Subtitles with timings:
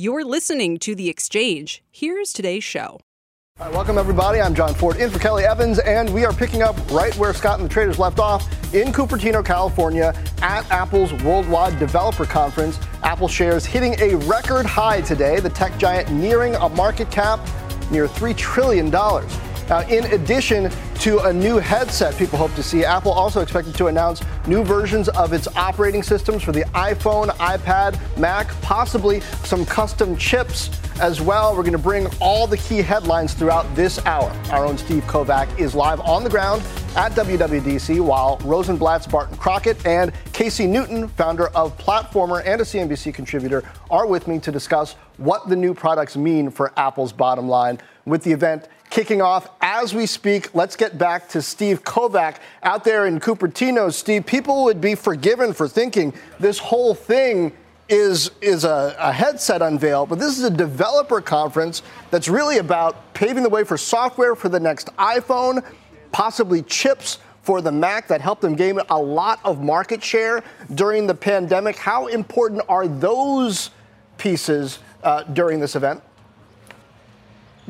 [0.00, 1.82] You're listening to The Exchange.
[1.90, 3.00] Here's today's show.
[3.58, 4.40] Welcome, everybody.
[4.40, 7.58] I'm Jon Fortt in for Kelly Evans, and we are picking up right where Scott
[7.58, 12.78] and the traders left off in Cupertino, California, at Apple's Worldwide Developer Conference.
[13.02, 17.40] Apple shares hitting a record high today, the tech giant nearing a market cap
[17.90, 18.92] near $3 trillion.
[19.68, 20.70] Now, in addition
[21.00, 25.10] to a new headset people hope to see, Apple also expected to announce new versions
[25.10, 30.70] of its operating systems for the iPhone, iPad, Mac, possibly some custom chips
[31.00, 31.54] as well.
[31.54, 34.30] We're going to bring all the key headlines throughout this hour.
[34.50, 36.62] Our own Steve Kovach is live on the ground
[36.96, 43.12] at WWDC, while Rosenblatt's Barton Crockett and Casey Newton, founder of Platformer and a CNBC
[43.12, 47.78] contributor, are with me to discuss what the new products mean for Apple's bottom line.
[48.04, 50.54] With the event kicking off as we speak.
[50.54, 53.92] Let's get back to Steve Kovach out there in Cupertino.
[53.92, 57.52] Steve, people would be forgiven for thinking this whole thing
[57.88, 63.14] is is a, a, headset unveil, but this is a developer conference that's really about
[63.14, 65.64] paving the way for software for the next iPhone,
[66.12, 70.44] possibly chips for the Mac that helped them gain a lot of market share
[70.74, 71.76] during the pandemic.
[71.76, 73.70] How important are those
[74.18, 76.02] pieces uh, during this event?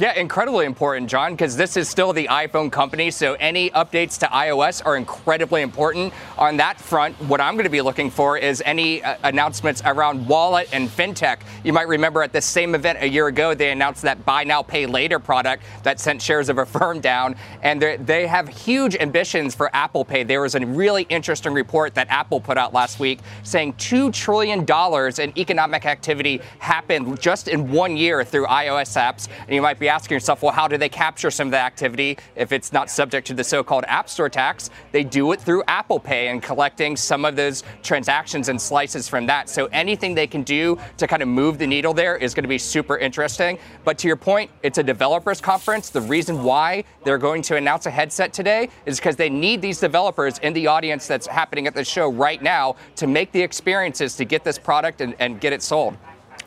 [0.00, 3.10] Yeah, incredibly important, Jon, because this is still the iPhone company.
[3.10, 6.14] So any updates to iOS are incredibly important.
[6.38, 10.28] On that front, what I'm going to be looking for is any uh, announcements around
[10.28, 11.40] wallet and fintech.
[11.64, 14.62] You might remember at the same event a year ago, they announced that buy now,
[14.62, 17.34] pay later product that sent shares of Affirm down.
[17.64, 20.22] And they have huge ambitions for Apple Pay.
[20.22, 24.60] There was a really interesting report that Apple put out last week saying $2 trillion
[24.60, 29.26] in economic activity happened just in one year through iOS apps.
[29.40, 32.18] And you might be asking yourself, well, how do they capture some of the activity
[32.36, 34.70] if it's not subject to the so called App Store tax?
[34.92, 39.26] They do it through Apple Pay and collecting some of those transactions and slices from
[39.26, 39.48] that.
[39.48, 42.48] So anything they can do to kind of move the needle there is going to
[42.48, 43.58] be super interesting.
[43.84, 45.90] But to your point, it's a developers conference.
[45.90, 49.80] The reason why they're going to announce a headset today is because they need these
[49.80, 54.16] developers in the audience that's happening at the show right now to make the experiences
[54.16, 55.96] to get this product and, and get it sold.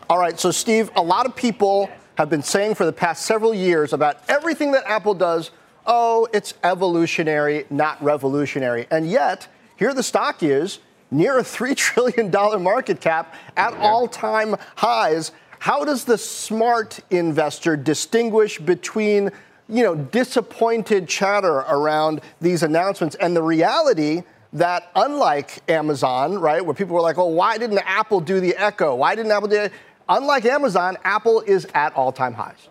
[0.10, 3.54] All right, so Steve, a lot of people have been saying for the past several
[3.54, 5.52] years about everything that Apple does.
[5.86, 8.88] Oh, it's evolutionary, not revolutionary.
[8.92, 10.80] And yet, here the stock is
[11.10, 12.32] near a $3 trillion
[12.64, 15.32] market cap at all time highs.
[15.60, 19.32] How does the smart investor distinguish between
[19.72, 24.24] you know, disappointed chatter around these announcements and the reality
[24.54, 28.96] that unlike Amazon, right, where people were like, well, why didn't Apple do the Echo?
[28.96, 29.70] Why didn't Apple do?
[30.14, 32.68] Unlike Amazon, Apple is at all time highs.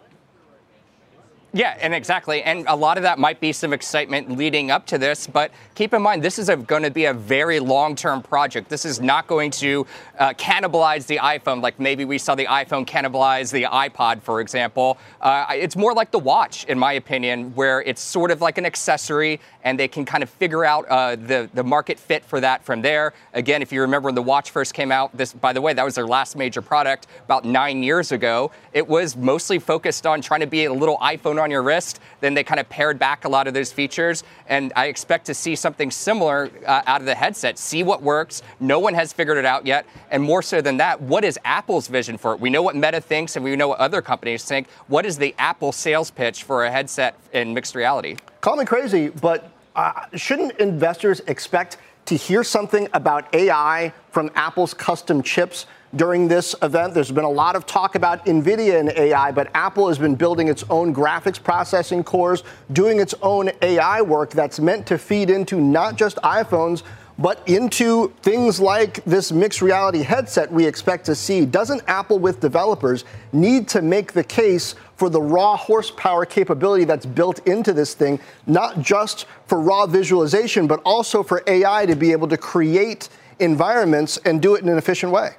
[1.52, 2.44] Yeah, and exactly.
[2.44, 5.92] And a lot of that might be some excitement leading up to this, but keep
[5.92, 8.68] in mind, this is going to be a very long term project.
[8.68, 9.84] This is not going to
[10.18, 14.96] uh, cannibalize the iPhone like maybe we saw the iPhone cannibalize the iPod, for example.
[15.20, 18.64] Uh, it's more like the watch, in my opinion, where it's sort of like an
[18.64, 22.64] accessory and they can kind of figure out uh, the, the market fit for that
[22.64, 23.12] from there.
[23.34, 25.84] Again, if you remember when the watch first came out, this, by the way, that
[25.84, 28.52] was their last major product about nine years ago.
[28.72, 32.00] It was mostly focused on trying to be a little iPhone on your wrist.
[32.20, 34.22] Then they kind of pared back a lot of those features.
[34.46, 37.58] And I expect to see something similar uh, out of the headset.
[37.58, 38.42] See what works.
[38.60, 39.86] No one has figured it out yet.
[40.10, 42.40] And more so than that, what is Apple's vision for it?
[42.40, 44.68] We know what Meta thinks and we know what other companies think.
[44.86, 48.16] What is the Apple sales pitch for a headset in mixed reality?
[48.40, 54.74] Call me crazy, but uh, shouldn't investors expect to hear something about AI from Apple's
[54.74, 56.94] custom chips during this event.
[56.94, 60.48] There's been a lot of talk about NVIDIA and AI, but Apple has been building
[60.48, 62.42] its own graphics processing cores,
[62.72, 66.82] doing its own AI work that's meant to feed into not just iPhones,
[67.18, 71.44] but into things like this mixed reality headset we expect to see.
[71.44, 77.04] Doesn't Apple, with developers, need to make the case for the raw horsepower capability that's
[77.04, 82.12] built into this thing, not just for raw visualization, but also for AI to be
[82.12, 85.32] able to create environments and do it in an efficient way?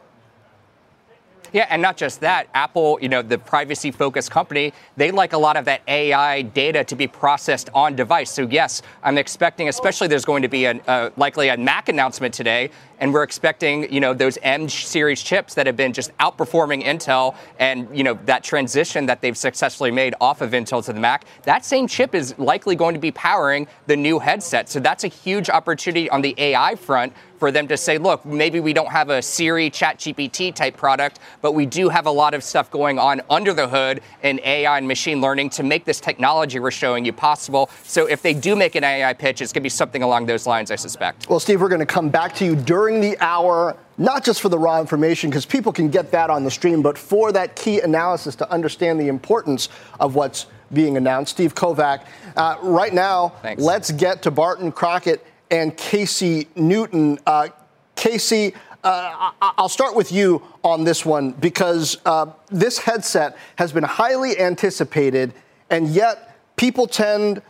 [1.53, 2.47] Yeah, and not just that.
[2.53, 6.83] Apple, you know, the privacy focused company, they like a lot of that AI data
[6.85, 8.31] to be processed on device.
[8.31, 12.33] So, yes, I'm expecting, especially there's going to be a, uh, likely a Mac announcement
[12.33, 12.69] today,
[13.01, 17.35] and we're expecting, you know, those M series chips that have been just outperforming Intel
[17.59, 21.25] and, you know, that transition that they've successfully made off of Intel to the Mac.
[21.43, 24.69] That same chip is likely going to be powering the new headset.
[24.69, 28.59] So, that's a huge opportunity on the AI front for them to say, look, maybe
[28.59, 32.43] we don't have a Siri ChatGPT type product, but we do have a lot of
[32.43, 36.59] stuff going on under the hood in AI and machine learning to make this technology
[36.59, 37.71] we're showing you possible.
[37.81, 40.45] So if they do make an AI pitch, it's going to be something along those
[40.45, 41.27] lines, I suspect.
[41.29, 44.49] Well, Steve, we're going to come back to you during the hour, not just for
[44.49, 47.79] the raw information, because people can get that on the stream, but for that key
[47.79, 51.31] analysis to understand the importance of what's being announced.
[51.31, 52.05] Steve Kovach,
[52.35, 53.61] uh, right now, Thanks.
[53.61, 57.19] let's get to Barton Crockett and Casey Newton.
[57.25, 57.49] Uh,
[57.95, 58.53] Casey,
[58.83, 64.39] uh, I'll start with you on this one because uh, this headset has been highly
[64.39, 65.33] anticipated,
[65.69, 67.41] and yet people tend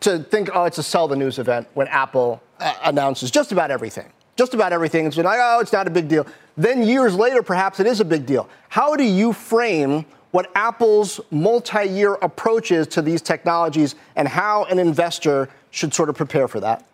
[0.00, 3.70] to think, oh, it's a sell the news event when Apple uh, announces just about
[3.70, 4.10] everything.
[4.36, 5.06] Just about everything.
[5.06, 6.26] It's been like, oh, it's not a big deal.
[6.56, 8.48] Then years later, perhaps it is a big deal.
[8.68, 14.64] How do you frame what Apple's multi year approach is to these technologies and how
[14.64, 16.86] an investor should sort of prepare for that?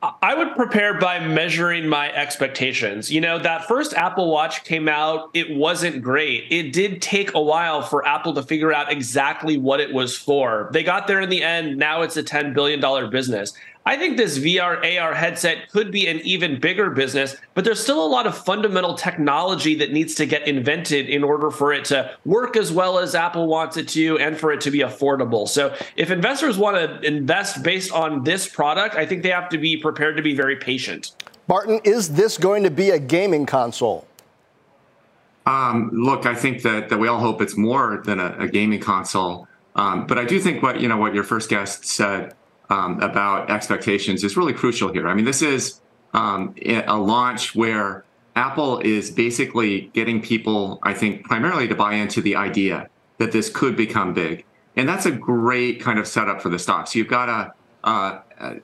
[0.00, 3.10] I would prepare by measuring my expectations.
[3.10, 6.44] You know, that first Apple Watch came out, it wasn't great.
[6.50, 10.68] It did take a while for Apple to figure out exactly what it was for.
[10.72, 11.78] They got there in the end.
[11.78, 13.54] Now it's a $10 billion business.
[13.88, 18.04] I think this VR AR headset could be an even bigger business, but there's still
[18.04, 22.14] a lot of fundamental technology that needs to get invented in order for it to
[22.26, 25.48] work as well as Apple wants it to and for it to be affordable.
[25.48, 29.56] So if investors want to invest based on this product, I think they have to
[29.56, 31.12] be prepared to be very patient.
[31.46, 34.06] Barton, is this going to be a gaming console?
[35.46, 38.80] Um, look, I think that, that we all hope it's more than a, a gaming
[38.80, 39.48] console.
[39.76, 42.34] Um, but I do think what you know what your first guest said
[42.70, 45.08] um, about expectations is really crucial here.
[45.08, 45.80] I mean, this is
[46.14, 48.04] um, a launch where
[48.36, 52.88] Apple is basically getting people, I think, primarily to buy into the idea
[53.18, 54.44] that this could become big.
[54.76, 56.86] And that's a great kind of setup for the stock.
[56.86, 58.20] So you've got a, uh,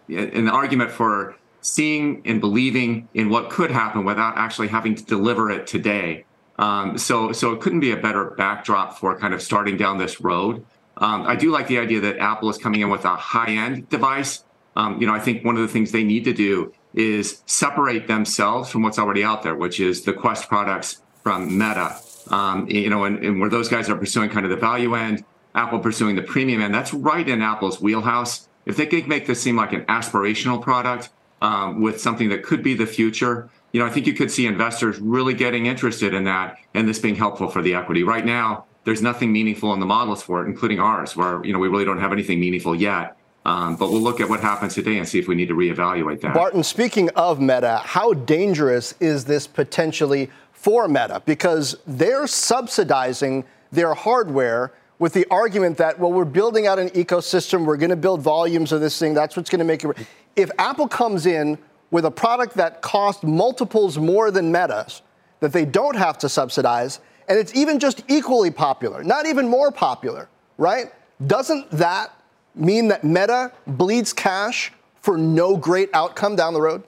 [0.08, 5.50] an argument for seeing and believing in what could happen without actually having to deliver
[5.50, 6.24] it today.
[6.56, 10.20] Um, so, so it couldn't be a better backdrop for kind of starting down this
[10.20, 10.64] road.
[10.96, 14.44] Um, I do like the idea that Apple is coming in with a high-end device.
[14.76, 18.06] Um, you know, I think one of the things they need to do is separate
[18.06, 21.96] themselves from what's already out there, which is the Quest products from Meta.
[22.30, 25.24] Um, you know, and, and, where those guys are pursuing kind of the value end,
[25.54, 26.74] Apple pursuing the premium end.
[26.74, 28.48] That's right in Apple's wheelhouse.
[28.64, 31.10] If they could make this seem like an aspirational product
[31.42, 34.46] um, with something that could be the future, you know, I think you could see
[34.46, 38.04] investors really getting interested in that and this being helpful for the equity.
[38.04, 41.58] Right now, there's nothing meaningful in the models for it, including ours, where you know
[41.58, 43.16] we really don't have anything meaningful yet.
[43.46, 46.22] Um, but we'll look at what happens today and see if we need to reevaluate
[46.22, 46.32] that.
[46.32, 51.22] Barton, speaking of Meta, how dangerous is this potentially for Meta?
[51.26, 57.66] Because they're subsidizing their hardware with the argument that, well, we're building out an ecosystem,
[57.66, 60.06] we're going to build volumes of this thing, that's what's going to make it.
[60.36, 61.58] If Apple comes in
[61.90, 65.02] with a product that costs multiples more than Meta's,
[65.40, 69.70] that they don't have to subsidize, and it's even just equally popular, not even more
[69.70, 70.28] popular,
[70.58, 70.92] right?
[71.26, 72.12] Doesn't that
[72.54, 76.82] mean that Meta bleeds cash for no great outcome down the road?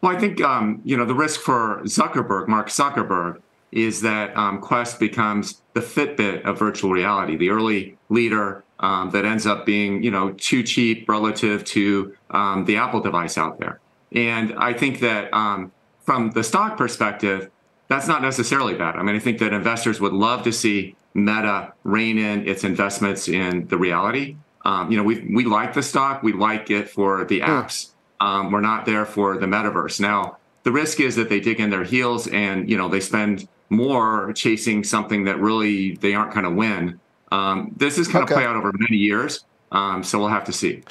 [0.00, 3.40] Well, I think um, you know the risk for Zuckerberg, Mark Zuckerberg,
[3.70, 9.24] is that um, Quest becomes the Fitbit of virtual reality, the early leader um, that
[9.24, 13.80] ends up being you know too cheap relative to um, the Apple device out there.
[14.10, 15.72] And I think that um,
[16.04, 17.50] from the stock perspective,
[17.92, 18.96] that's not necessarily bad.
[18.96, 23.28] I mean, I think that investors would love to see Meta rein in its investments
[23.28, 24.36] in the reality.
[24.64, 27.90] Um, you know, we we like the stock, we like it for the apps.
[28.20, 30.00] Um, we're not there for the metaverse.
[30.00, 33.46] Now, the risk is that they dig in their heels and you know they spend
[33.68, 36.98] more chasing something that really they aren't going to win.
[37.30, 38.40] Um, this is going to okay.
[38.40, 40.82] play out over many years, um, so we'll have to see.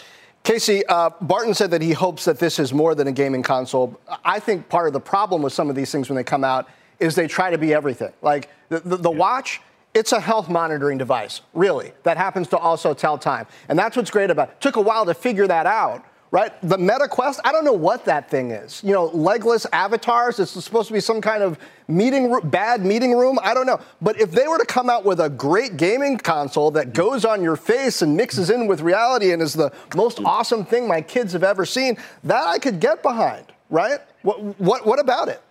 [0.44, 4.00] Casey, uh, Barton said that he hopes that this is more than a gaming console.
[4.26, 6.68] I think part of the problem with some of these things when they come out
[7.02, 8.14] is they try to be everything.
[8.22, 9.18] Like the, the, the yeah.
[9.18, 9.62] watch,
[9.94, 13.48] it's a health monitoring device, really, that happens to also tell time.
[13.68, 14.62] And that's what's great about it.
[14.62, 16.54] took a while to figure that out right?
[16.64, 18.82] The Meta Quest, I don't know what that thing is.
[18.84, 23.16] You know, legless avatars, it's supposed to be some kind of meeting room, bad meeting
[23.16, 23.82] room, I don't know.
[24.02, 27.44] But if they were to come out with a great gaming console that goes on
[27.44, 31.34] your face and mixes in with reality and is the most awesome thing my kids
[31.34, 34.00] have ever seen, that I could get behind, right?
[34.22, 35.42] What, what, what about it?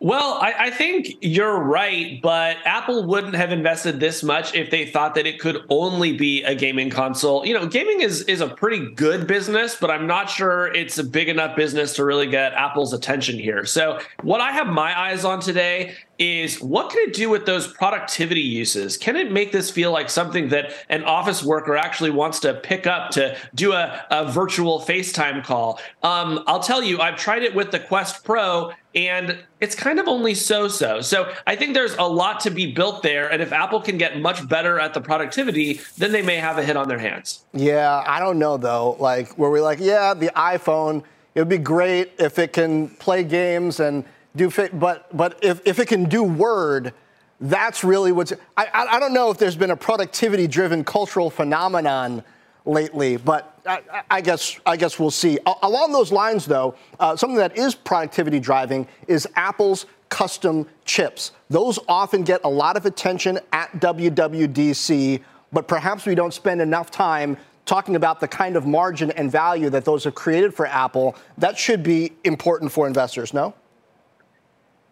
[0.00, 4.86] Well, I, I, think you're right, but Apple wouldn't have invested this much if they
[4.86, 7.44] thought that it could only be a gaming console.
[7.44, 11.04] You know, gaming is is a pretty good business, but I'm not sure it's a
[11.04, 13.64] big enough business to really get Apple's attention here.
[13.64, 17.68] So, what I have my eyes on today is what can it do with those
[17.68, 18.96] productivity uses?
[18.96, 22.86] Can it make this feel like something that an office worker actually wants to pick
[22.86, 25.80] up to do a, a virtual FaceTime call?
[26.02, 30.08] Um, I'll tell you, I've tried it with the Quest Pro and it's kind of
[30.08, 31.00] only so so.
[31.00, 33.30] So I think there's a lot to be built there.
[33.30, 36.64] And if Apple can get much better at the productivity, then they may have a
[36.64, 37.44] hit on their hands.
[37.52, 38.96] Yeah, I don't know though.
[38.98, 43.78] Like, we're like, yeah, the iPhone, it would be great if it can play games
[43.78, 44.04] and
[44.38, 46.94] do but but if, if it can do Word,
[47.40, 48.32] that's really what's.
[48.56, 52.24] I, I, don't know if there's been a productivity driven cultural phenomenon
[52.64, 55.38] lately, but I, I, guess I guess we'll see.
[55.62, 61.32] along those lines, though, uh, something that is productivity driving is Apple's custom chips.
[61.48, 66.90] Those often get a lot of attention at WWDC, but perhaps we don't spend enough
[66.90, 71.14] time talking about the kind of margin and value that those have created for Apple.
[71.36, 73.54] That should be important for investors, no?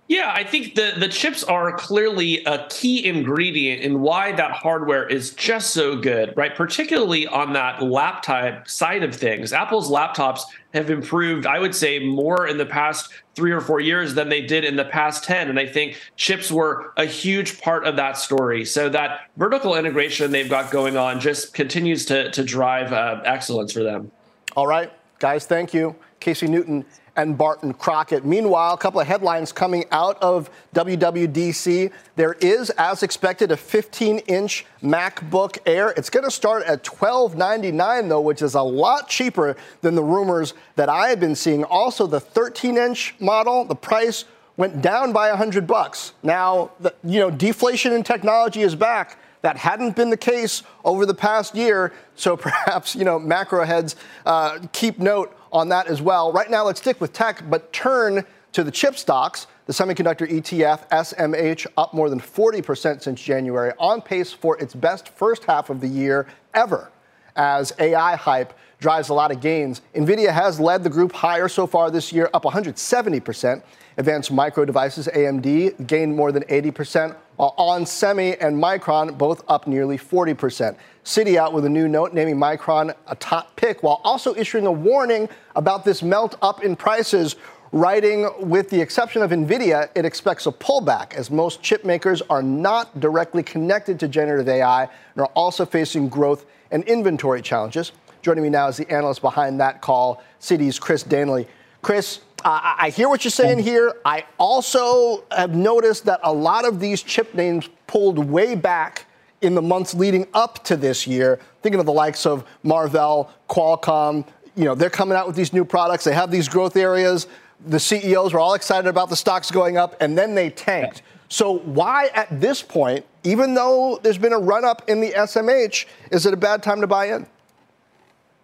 [0.08, 5.08] Yeah, I think the, the chips are clearly a key ingredient in why that hardware
[5.08, 6.54] is just so good, right?
[6.54, 9.52] Particularly on that laptop side of things.
[9.52, 10.42] Apple's laptops
[10.74, 14.42] have improved, I would say, more in the past three or four years than they
[14.42, 15.50] did in the past 10.
[15.50, 18.64] And I think chips were a huge part of that story.
[18.64, 23.72] So that vertical integration they've got going on just continues to, to drive uh, excellence
[23.72, 24.12] for them.
[24.54, 25.96] All right, guys, thank you.
[26.20, 26.84] Casey Newton
[27.16, 28.24] and Barton Crockett.
[28.24, 31.90] Meanwhile, a couple of headlines coming out of WWDC.
[32.16, 35.90] There is, as expected, a 15 inch MacBook Air.
[35.96, 40.54] It's going to start at 1299, though, which is a lot cheaper than the rumors
[40.76, 41.64] that I have been seeing.
[41.64, 44.24] Also, the 13 inch model, the price
[44.56, 46.12] went down by 100 bucks.
[46.22, 49.18] Now, the, you know, deflation in technology is back.
[49.42, 53.94] That hadn't been the case over the past year, so perhaps you know macro heads
[54.24, 56.32] uh, keep note on that as well.
[56.32, 59.46] Right now, let's stick with tech, but turn to the chip stocks.
[59.66, 65.08] The semiconductor ETF SMH up more than 40% since January, on pace for its best
[65.08, 66.90] first half of the year ever,
[67.34, 69.82] as AI hype drives a lot of gains.
[69.94, 73.62] Nvidia has led the group higher so far this year, up 170%.
[73.98, 79.66] Advanced Micro Devices, AMD, gained more than 80%, while On Semi and Micron both up
[79.66, 80.76] nearly 40%.
[81.04, 84.72] Citi out with a new note naming Micron a top pick, while also issuing a
[84.72, 87.36] warning about this melt up in prices,
[87.72, 92.42] writing with the exception of Nvidia, it expects a pullback as most chip makers are
[92.42, 94.90] not directly connected to generative AI and
[95.22, 97.92] are also facing growth and inventory challenges.
[98.22, 101.46] Joining me now is the analyst behind that call, Citi's Chris Danely.
[101.82, 103.96] Chris, I hear what you're saying here.
[104.04, 109.06] I also have noticed that a lot of these chip names pulled way back
[109.40, 111.40] in the months leading up to this year.
[111.62, 114.24] Thinking of the likes of Marvell, Qualcomm,
[114.54, 116.04] you know, they're coming out with these new products.
[116.04, 117.26] They have these growth areas.
[117.66, 121.02] The CEOs were all excited about the stocks going up, and then they tanked.
[121.28, 125.86] So why, at this point, even though there's been a run up in the SMH,
[126.12, 127.26] is it a bad time to buy in?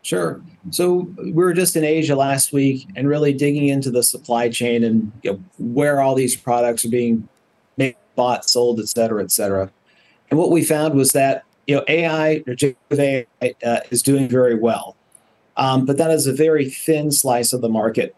[0.02, 0.42] Sure.
[0.70, 4.82] So we were just in Asia last week and really digging into the supply chain
[4.82, 7.28] and you know, where all these products are being
[7.76, 9.70] made, bought, sold, et cetera, et cetera.
[10.30, 12.42] And what we found was that you know AI
[12.90, 13.26] AI
[13.64, 14.96] uh, is doing very well,
[15.56, 18.16] um, but that is a very thin slice of the market.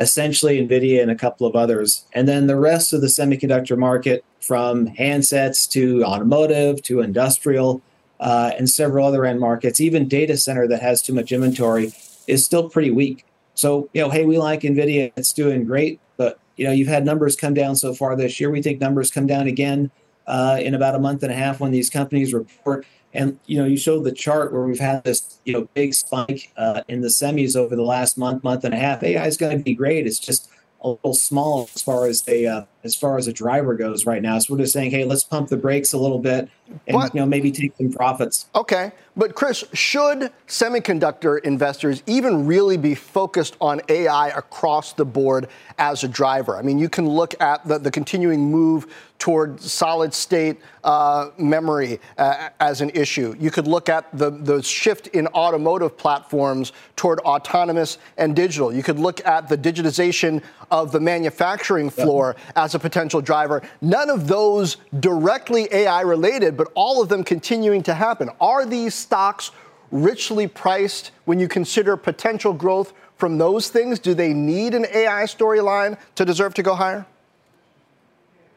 [0.00, 4.24] Essentially, Nvidia and a couple of others, and then the rest of the semiconductor market,
[4.40, 7.82] from handsets to automotive to industrial
[8.20, 11.92] uh, and several other end markets, even data center that has too much inventory
[12.26, 13.24] is still pretty weak.
[13.54, 17.04] So, you know, hey, we like NVIDIA, it's doing great, but, you know, you've had
[17.04, 18.50] numbers come down so far this year.
[18.50, 19.90] We think numbers come down again
[20.26, 22.86] uh, in about a month and a half when these companies report.
[23.12, 26.52] And, you know, you showed the chart where we've had this, you know, big spike
[26.56, 29.02] uh, in the semis over the last month, month and a half.
[29.02, 30.06] AI is going to be great.
[30.06, 30.48] It's just
[30.82, 34.38] a little small as far as uh, as far as a driver goes right now.
[34.38, 36.48] So we're just saying, hey, let's pump the brakes a little bit
[36.86, 37.14] and what?
[37.14, 38.46] you know maybe take some profits.
[38.54, 45.48] Okay, but Chris, should semiconductor investors even really be focused on AI across the board
[45.78, 46.56] as a driver?
[46.56, 48.86] I mean, you can look at the, the continuing move
[49.18, 53.36] toward solid state uh, memory uh, as an issue.
[53.38, 58.72] You could look at the, the shift in automotive platforms toward autonomous and digital.
[58.72, 62.52] You could look at the digitization of the manufacturing floor yep.
[62.56, 63.62] as a potential driver.
[63.80, 68.30] None of those directly AI related, but all of them continuing to happen.
[68.40, 69.50] Are these stocks
[69.90, 73.98] richly priced when you consider potential growth from those things?
[73.98, 77.06] Do they need an AI storyline to deserve to go higher?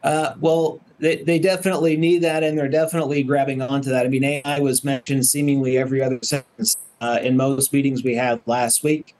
[0.02, 4.04] Uh, well, they, they definitely need that, and they're definitely grabbing onto that.
[4.04, 8.40] I mean, AI was mentioned seemingly every other sentence uh, in most meetings we had
[8.46, 9.14] last week.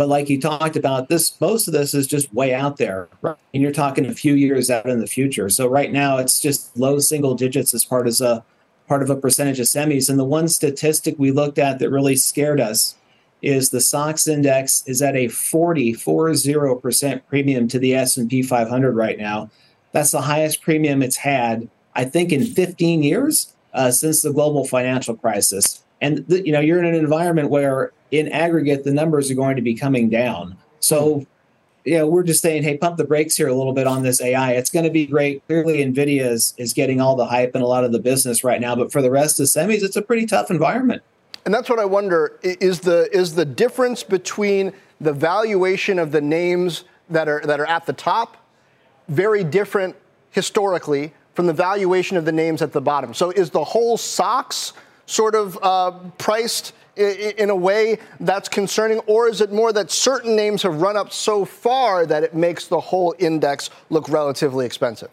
[0.00, 3.36] But like you talked about, this most of this is just way out there, right?
[3.52, 5.50] and you're talking a few years out in the future.
[5.50, 8.42] So right now, it's just low single digits as part as a
[8.88, 10.08] part of a percentage of semis.
[10.08, 12.96] And the one statistic we looked at that really scared us
[13.42, 19.18] is the SOX index is at a 40, 40% premium to the S&P 500 right
[19.18, 19.50] now.
[19.92, 24.66] That's the highest premium it's had, I think, in 15 years uh, since the global
[24.66, 25.84] financial crisis.
[26.00, 29.56] And the, you know, you're in an environment where, in aggregate, the numbers are going
[29.56, 30.56] to be coming down.
[30.80, 31.26] So,
[31.86, 34.52] know, we're just saying, hey, pump the brakes here a little bit on this AI.
[34.52, 35.46] It's going to be great.
[35.46, 38.60] Clearly, Nvidia is is getting all the hype and a lot of the business right
[38.60, 41.02] now, but for the rest of semis, it's a pretty tough environment.
[41.44, 46.20] And that's what I wonder is the is the difference between the valuation of the
[46.20, 48.36] names that are that are at the top
[49.08, 49.96] very different
[50.30, 53.14] historically from the valuation of the names at the bottom.
[53.14, 54.72] So is the whole SOX
[55.06, 60.36] sort of uh, priced in a way that's concerning, or is it more that certain
[60.36, 65.10] names have run up so far that it makes the whole index look relatively expensive?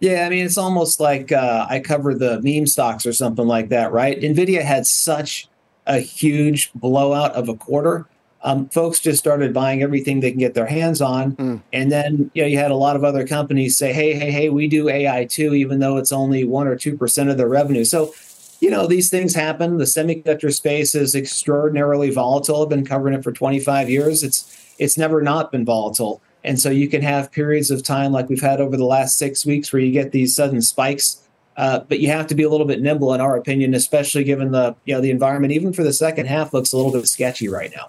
[0.00, 3.70] Yeah, I mean, it's almost like uh, I cover the meme stocks or something like
[3.70, 4.20] that, right?
[4.20, 5.48] NVIDIA had such
[5.86, 8.06] a huge blowout of a quarter.
[8.42, 11.32] Um, folks just started buying everything they can get their hands on.
[11.36, 11.62] Mm.
[11.72, 14.50] And then, you know, you had a lot of other companies say, hey, hey, hey,
[14.50, 17.84] we do AI too, even though it's only one or 2% of their revenue.
[17.84, 18.12] So,
[18.60, 19.78] you know, these things happen.
[19.78, 22.62] The semiconductor space is extraordinarily volatile.
[22.62, 24.22] I've been covering it for 25 years.
[24.22, 26.20] It's it's never not been volatile.
[26.44, 29.44] And so you can have periods of time like we've had over the last six
[29.44, 31.22] weeks where you get these sudden spikes.
[31.56, 34.52] Uh, but you have to be a little bit nimble, in our opinion, especially given
[34.52, 35.52] the you know the environment.
[35.52, 37.88] Even for the second half, looks a little bit sketchy right now.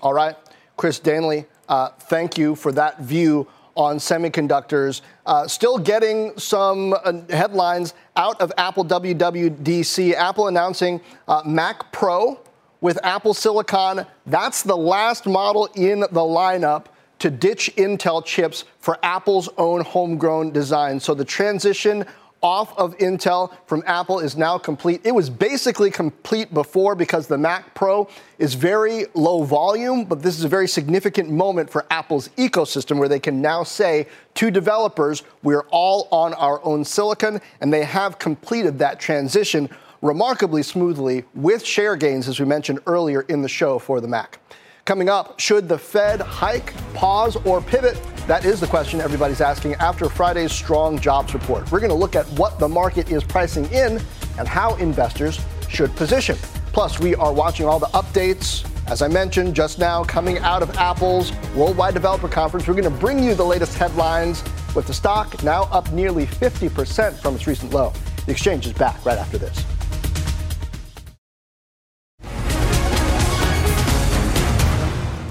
[0.00, 0.36] All right,
[0.76, 3.46] Chris Danely, uh, thank you for that view
[3.76, 5.00] on semiconductors.
[5.26, 10.14] Uh, still getting some uh, headlines out of Apple WWDC.
[10.14, 12.40] Apple announcing uh, Mac Pro
[12.80, 14.06] with Apple Silicon.
[14.26, 16.86] That's the last model in the lineup
[17.20, 21.00] to ditch Intel chips for Apple's own homegrown design.
[21.00, 22.04] So the transition
[22.44, 25.00] off of Intel from Apple is now complete.
[25.02, 28.06] It was basically complete before because the Mac Pro
[28.38, 33.08] is very low volume, but this is a very significant moment for Apple's ecosystem where
[33.08, 38.18] they can now say to developers, we're all on our own silicon, and they have
[38.18, 39.70] completed that transition
[40.02, 44.38] remarkably smoothly with share gains, as we mentioned earlier in the show for the Mac.
[44.84, 47.98] Coming up, should the Fed hike, pause, or pivot?
[48.26, 51.72] That is the question everybody's asking after Friday's strong jobs report.
[51.72, 53.98] We're going to look at what the market is pricing in
[54.38, 56.36] and how investors should position.
[56.74, 60.76] Plus, we are watching all the updates, as I mentioned just now, coming out of
[60.76, 62.68] Apple's Worldwide Developer Conference.
[62.68, 64.44] We're going to bring you the latest headlines
[64.74, 67.94] with the stock now up nearly 50% from its recent low.
[68.26, 69.64] The exchange is back right after this.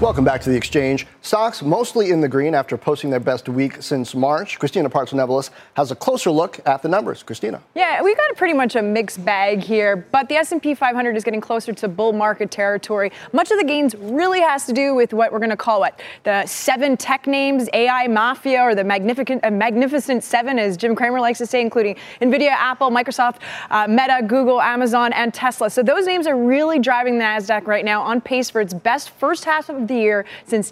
[0.04, 1.06] Welcome back to the exchange.
[1.24, 4.58] Stocks mostly in the green after posting their best week since March.
[4.58, 7.22] Christina Partsinevelos has a closer look at the numbers.
[7.22, 7.62] Christina.
[7.74, 11.40] Yeah, we got pretty much a mixed bag here, but the S&P 500 is getting
[11.40, 13.10] closer to bull market territory.
[13.32, 15.94] Much of the gains really has to do with what we're going to call it,
[16.24, 21.20] the seven tech names, AI mafia, or the magnificent, uh, magnificent seven, as Jim Cramer
[21.20, 23.36] likes to say, including Nvidia, Apple, Microsoft,
[23.70, 25.70] uh, Meta, Google, Amazon, and Tesla.
[25.70, 29.08] So those names are really driving the Nasdaq right now on pace for its best
[29.08, 30.70] first half of the year since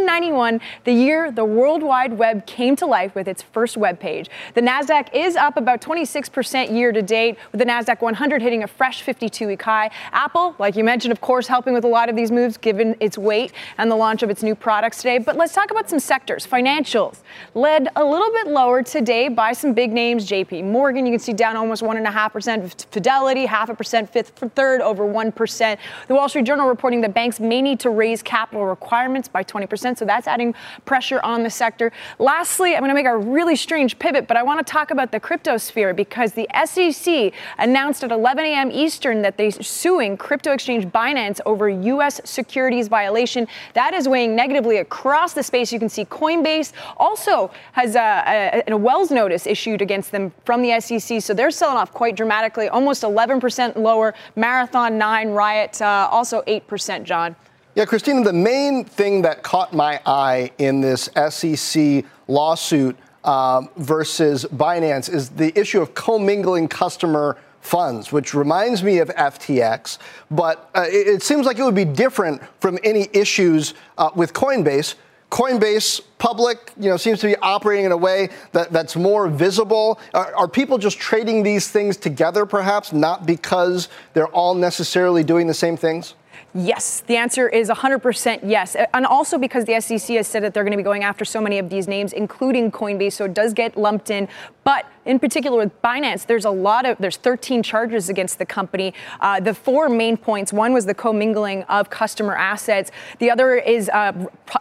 [0.00, 4.30] 1991, the year the World Wide Web came to life with its first web page.
[4.54, 8.66] The NASDAQ is up about 26% year to date, with the NASDAQ 100 hitting a
[8.66, 9.90] fresh 52 week high.
[10.12, 13.18] Apple, like you mentioned, of course, helping with a lot of these moves given its
[13.18, 15.18] weight and the launch of its new products today.
[15.18, 16.46] But let's talk about some sectors.
[16.46, 17.18] Financials
[17.54, 20.28] led a little bit lower today by some big names.
[20.28, 22.86] JP Morgan, you can see down almost 1.5%.
[22.90, 25.78] Fidelity, half a percent, Fifth Third, over 1%.
[26.08, 29.81] The Wall Street Journal reporting that banks may need to raise capital requirements by 20%.
[29.98, 31.92] So that's adding pressure on the sector.
[32.18, 35.10] Lastly, I'm going to make a really strange pivot, but I want to talk about
[35.10, 38.70] the crypto sphere because the SEC announced at 11 a.m.
[38.70, 42.20] Eastern that they're suing crypto exchange Binance over U.S.
[42.24, 43.48] securities violation.
[43.74, 45.72] That is weighing negatively across the space.
[45.72, 50.62] You can see Coinbase also has a, a, a Wells notice issued against them from
[50.62, 51.20] the SEC.
[51.22, 54.14] So they're selling off quite dramatically, almost 11% lower.
[54.36, 57.36] Marathon 9, Riot uh, also 8%, Jon.
[57.74, 64.44] Yeah, Christina, the main thing that caught my eye in this SEC lawsuit um, versus
[64.44, 69.96] Binance is the issue of commingling customer funds, which reminds me of FTX.
[70.30, 74.34] But uh, it, it, seems like it would be different from any issues uh, with
[74.34, 74.96] Coinbase.
[75.30, 79.98] Coinbase public, you know, seems to be operating in a way that, that's more visible.
[80.12, 85.46] Are, are people just trading these things together, perhaps, not because they're all necessarily doing
[85.46, 86.16] the same things?
[86.54, 88.76] Yes, the answer is 100% yes.
[88.92, 91.40] And also because the SEC has said that they're going to be going after so
[91.40, 94.28] many of these names, including Coinbase, so it does get lumped in.
[94.62, 98.94] But in particular with Binance, there's a lot of, there's 13 charges against the company.
[99.20, 103.88] Uh, the four main points one was the commingling of customer assets, the other is
[103.90, 104.12] uh,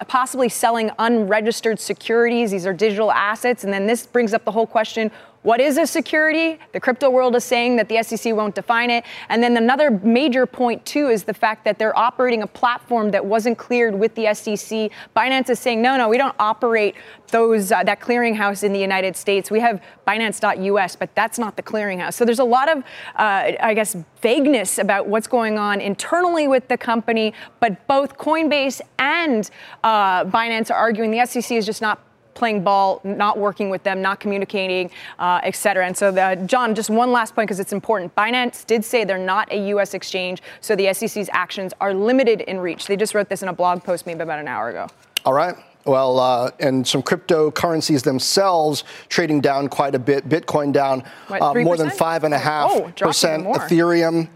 [0.07, 2.51] possibly selling unregistered securities.
[2.51, 3.63] These are digital assets.
[3.63, 5.11] And then this brings up the whole question
[5.43, 6.59] what is a security?
[6.71, 9.05] The crypto world is saying that the SEC won't define it.
[9.29, 13.25] And then another major point, too, is the fact that they're operating a platform that
[13.25, 14.91] wasn't cleared with the SEC.
[15.15, 16.93] Binance is saying, no, no, we don't operate
[17.31, 19.49] those uh, that clearinghouse in the United States.
[19.49, 22.13] We have Binance.us, but that's not the clearinghouse.
[22.13, 22.79] So there's a lot of,
[23.15, 27.33] uh, I guess, vagueness about what's going on internally with the company.
[27.59, 29.49] But both Coinbase and
[29.83, 31.99] uh, Binance are arguing the SEC is just not
[32.33, 34.89] playing ball, not working with them, not communicating,
[35.19, 35.85] uh, et cetera.
[35.85, 38.15] And so, the, Jon, just one last point because it's important.
[38.15, 39.93] Binance did say they're not a U.S.
[39.93, 42.87] exchange, so the SEC's actions are limited in reach.
[42.87, 44.87] They just wrote this in a blog post maybe about an hour ago.
[45.25, 45.55] All right.
[45.85, 50.29] Well, uh, and some cryptocurrencies themselves trading down quite a bit.
[50.29, 53.45] Bitcoin down what, uh, more than five and a half oh, percent.
[53.47, 54.29] Ethereum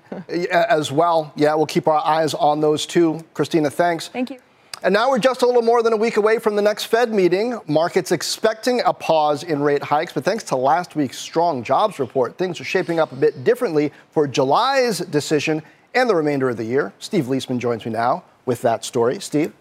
[0.50, 1.32] as well.
[1.36, 3.22] Yeah, we'll keep our eyes on those too.
[3.34, 4.08] Christina, thanks.
[4.08, 4.40] Thank you.
[4.84, 7.12] And now we're just a little more than a week away from the next Fed
[7.12, 7.60] meeting.
[7.68, 12.38] Markets expecting a pause in rate hikes, but thanks to last week's strong jobs report,
[12.38, 15.64] things are shaping up a bit differently for July's decision
[15.96, 16.94] and the remainder of the year.
[17.00, 19.20] Steve Liesman joins me now with that story.
[19.20, 19.54] Steve?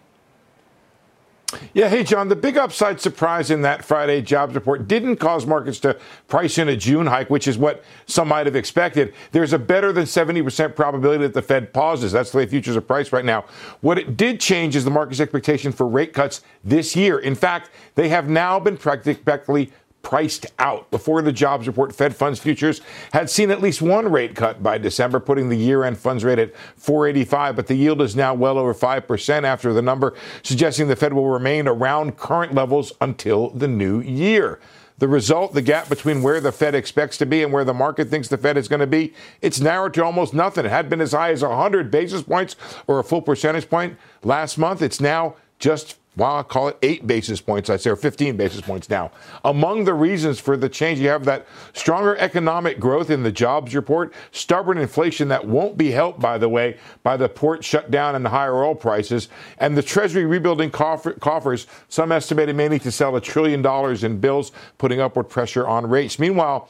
[1.73, 5.79] Yeah, hey, Jon, the big upside surprise in that Friday jobs report didn't cause markets
[5.81, 9.15] to price in a June hike, which is what some might have expected.
[9.33, 12.13] There's a better than 70% probability that the Fed pauses.
[12.13, 13.45] That's the way futures are priced right now.
[13.81, 17.19] What it did change is the market's expectation for rate cuts this year.
[17.19, 19.73] In fact, they have now been practically
[20.05, 20.89] priced out.
[20.93, 22.81] Before the jobs report, Fed funds futures
[23.13, 26.39] had seen at least one rate cut by December, putting the year end funds rate
[26.39, 30.95] at 485, but the yield is now well over 5% after the number, suggesting the
[30.95, 34.61] Fed will remain around current levels until the new year.
[34.99, 38.09] The result, the gap between where the Fed expects to be and where the market
[38.09, 39.13] thinks the Fed is going to be,
[39.43, 40.67] it's narrowed to almost nothing.
[40.67, 42.55] It had been as high as 100 basis points
[42.87, 44.83] or a full percentage point last month.
[44.83, 48.61] It's now just well, I'll call it eight basis points, I'd say, or 15 basis
[48.61, 49.11] points now.
[49.45, 53.75] Among the reasons for the change, you have that stronger economic growth in the jobs
[53.75, 58.25] report, stubborn inflation that won't be helped, by the way, by the port shutdown and
[58.25, 63.17] the higher oil prices, and the Treasury rebuilding coffers, some estimated may need to sell
[63.17, 66.21] a trillion dollars in bills, putting upward pressure on rates.
[66.21, 66.69] Meanwhile,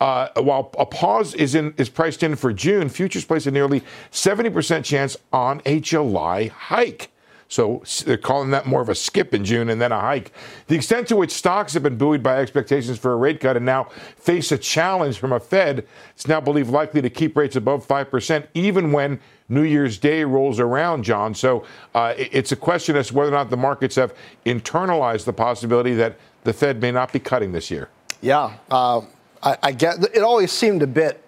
[0.00, 3.82] uh, while a pause is in is priced in for June, futures place a nearly
[4.12, 7.10] 70% chance on a July hike.
[7.48, 10.32] So they're calling that more of a skip in June and then a hike.
[10.66, 13.64] The extent to which stocks have been buoyed by expectations for a rate cut and
[13.64, 13.84] now
[14.16, 18.46] face a challenge from a Fed, it's now believed likely to keep rates above 5%,
[18.54, 21.34] even when New Year's Day rolls around, Jon.
[21.34, 24.12] So uh, it's a question as to whether or not the markets have
[24.44, 27.88] internalized the possibility that the Fed may not be cutting this year.
[28.22, 28.56] Yeah.
[28.70, 29.02] Uh,
[29.42, 31.22] I, I get it always seemed a bit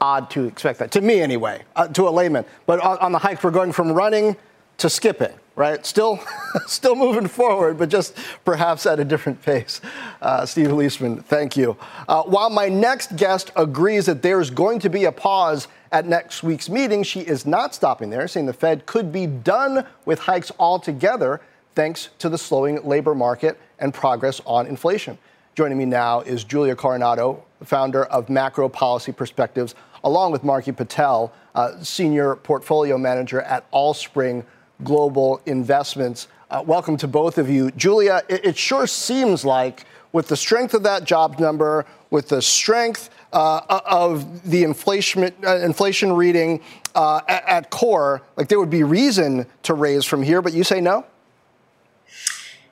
[0.00, 2.44] odd to expect that, to me anyway, uh, to a layman.
[2.66, 4.36] But on, on the hike, we're going from running
[4.76, 5.84] to skipping right?
[5.84, 6.20] Still,
[6.66, 9.80] still moving forward, but just perhaps at a different pace.
[10.22, 11.76] Uh, Steve Liesman, thank you.
[12.06, 16.44] Uh, while my next guest agrees that there's going to be a pause at next
[16.44, 20.52] week's meeting, she is not stopping there, saying the Fed could be done with hikes
[20.60, 21.40] altogether
[21.74, 25.18] thanks to the slowing labor market and progress on inflation.
[25.56, 31.32] Joining me now is Julia Coronado, founder of Macro Policy Perspectives, along with Margie Patel,
[31.56, 34.44] uh, senior portfolio manager at Allspring
[34.84, 36.28] global investments.
[36.50, 37.70] Uh, welcome to both of you.
[37.72, 42.40] Julia, it, it, sure seems like with the strength of that job number, with the
[42.40, 46.62] strength uh, of the inflation, uh, inflation reading
[46.94, 50.64] uh, at, at core, like there would be reason to raise from here, but you
[50.64, 51.04] say no?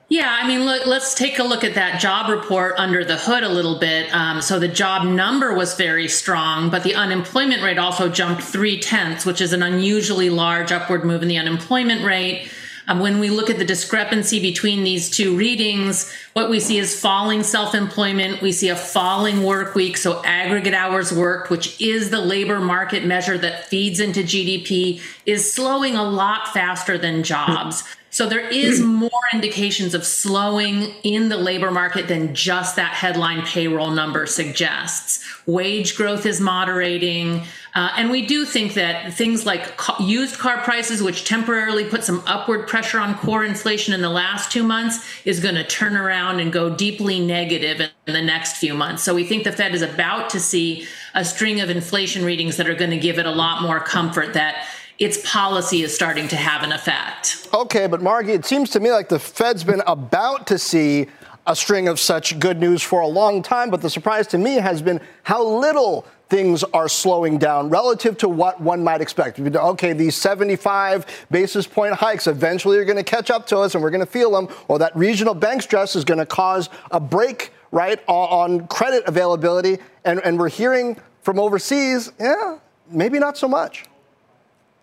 [0.09, 3.43] Yeah, I mean, look, let's take a look at that job report under the hood
[3.43, 4.13] a little bit.
[4.15, 8.79] Um, so the job number was very strong, but the unemployment rate also jumped three
[8.79, 12.49] tenths, which is an unusually large upward move in the unemployment rate.
[12.89, 16.97] Um, when we look at the discrepancy between these two readings, what we see is
[16.97, 18.41] falling self employment.
[18.41, 19.97] We see a falling work week.
[19.97, 25.51] So aggregate hours worked, which is the labor market measure that feeds into GDP, is
[25.51, 27.83] slowing a lot faster than jobs.
[28.17, 33.45] So there is more indications of slowing in the labor market than just that headline
[33.45, 35.23] payroll number suggests.
[35.45, 37.43] Wage growth is moderating.
[37.75, 42.23] Uh, and we do think that things like used car prices, which temporarily put some
[42.25, 46.39] upward pressure on core inflation in the last two months, is going to turn around
[46.39, 49.03] and go deeply negative in the next few months.
[49.03, 52.67] So we think the Fed is about to see a string of inflation readings that
[52.67, 54.65] are going to give it a lot more comfort that
[54.99, 57.47] its policy is starting to have an effect.
[57.53, 61.07] Okay, but Margie, it seems to me like the Fed's been about to see
[61.45, 64.55] a string of such good news for a long time, but the surprise to me
[64.55, 69.39] has been how little things are slowing down relative to what one might expect.
[69.39, 73.83] Okay, these 75 basis point hikes eventually are going to catch up to us and
[73.83, 76.99] we're going to feel them, or that regional bank stress is going to cause a
[76.99, 79.77] break, right, on credit availability.
[80.03, 82.57] And, and we're hearing from overseas, yeah,
[82.89, 83.85] maybe not so much.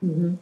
[0.05, 0.35] Mm-hmm.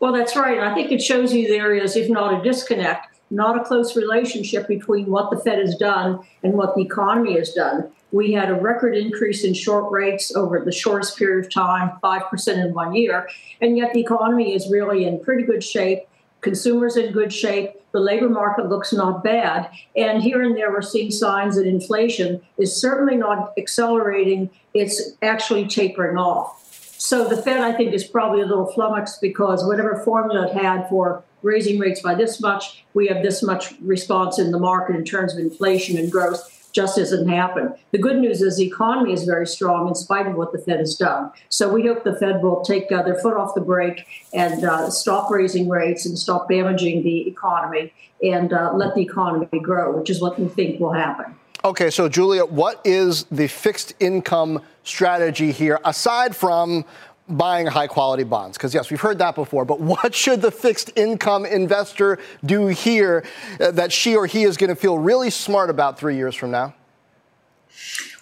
[0.00, 0.58] Well, that's right.
[0.58, 4.68] I think it shows you there is, if not a disconnect, not a close relationship
[4.68, 7.90] between what the Fed has done and what the economy has done.
[8.10, 12.64] We had a record increase in short rates over the shortest period of time, 5%
[12.64, 13.28] in one year.
[13.60, 16.04] And yet the economy is really in pretty good shape.
[16.40, 17.72] Consumers in good shape.
[17.92, 19.68] The labor market looks not bad.
[19.96, 25.66] And here and there, we're seeing signs that inflation is certainly not accelerating, it's actually
[25.66, 26.67] tapering off.
[26.98, 30.88] So the Fed, I think, is probably a little flummoxed because whatever formula it had
[30.88, 35.04] for raising rates by this much, we have this much response in the market in
[35.04, 37.72] terms of inflation and growth just doesn't happen.
[37.92, 40.80] The good news is the economy is very strong in spite of what the Fed
[40.80, 41.30] has done.
[41.48, 44.90] So we hope the Fed will take uh, their foot off the brake and uh,
[44.90, 50.10] stop raising rates and stop damaging the economy and uh, let the economy grow, which
[50.10, 51.34] is what we think will happen.
[51.64, 56.84] Okay, so Julia, what is the fixed income strategy here aside from
[57.28, 58.56] buying high quality bonds?
[58.56, 63.24] Because, yes, we've heard that before, but what should the fixed income investor do here
[63.60, 66.52] uh, that she or he is going to feel really smart about three years from
[66.52, 66.74] now?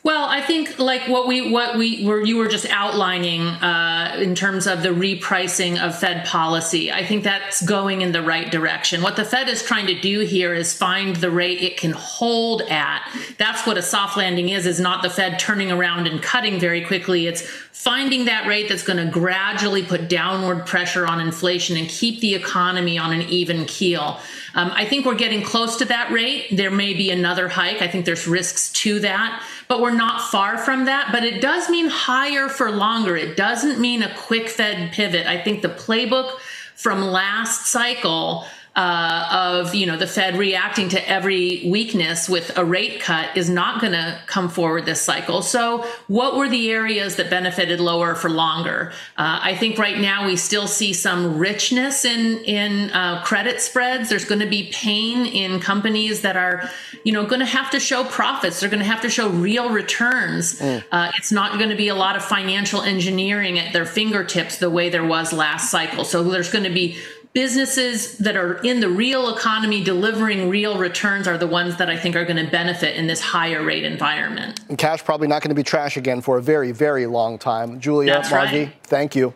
[0.06, 4.36] Well, I think like what we what we were you were just outlining uh, in
[4.36, 6.92] terms of the repricing of Fed policy.
[6.92, 9.02] I think that's going in the right direction.
[9.02, 12.62] What the Fed is trying to do here is find the rate it can hold
[12.62, 13.02] at.
[13.36, 14.64] That's what a soft landing is.
[14.64, 17.26] Is not the Fed turning around and cutting very quickly.
[17.26, 22.20] It's finding that rate that's going to gradually put downward pressure on inflation and keep
[22.20, 24.20] the economy on an even keel.
[24.56, 26.48] Um, I think we're getting close to that rate.
[26.50, 27.80] There may be another hike.
[27.82, 31.08] I think there's risks to that but we're not far from that.
[31.12, 33.16] But it does mean higher for longer.
[33.16, 35.26] It doesn't mean a quick Fed pivot.
[35.26, 36.38] I think the playbook
[36.74, 42.64] from last cycle uh, of you know the Fed reacting to every weakness with a
[42.64, 45.40] rate cut is not going to come forward this cycle.
[45.40, 48.92] So, what were the areas that benefited lower for longer?
[49.16, 54.10] Uh, I think right now we still see some richness in in uh, credit spreads.
[54.10, 56.68] There's going to be pain in companies that are
[57.02, 58.60] you know going to have to show profits.
[58.60, 60.60] They're going to have to show real returns.
[60.60, 60.84] Mm.
[60.92, 64.68] Uh, it's not going to be a lot of financial engineering at their fingertips the
[64.68, 66.04] way there was last cycle.
[66.04, 66.98] So there's going to be
[67.36, 71.94] businesses that are in the real economy delivering real returns are the ones that I
[71.94, 74.58] think are going to benefit in this higher rate environment.
[74.70, 77.78] And cash probably not going to be trash again for a very, very long time.
[77.78, 78.74] Julia, That's Margie, right.
[78.84, 79.34] thank you.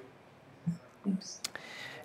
[1.04, 1.39] Thanks.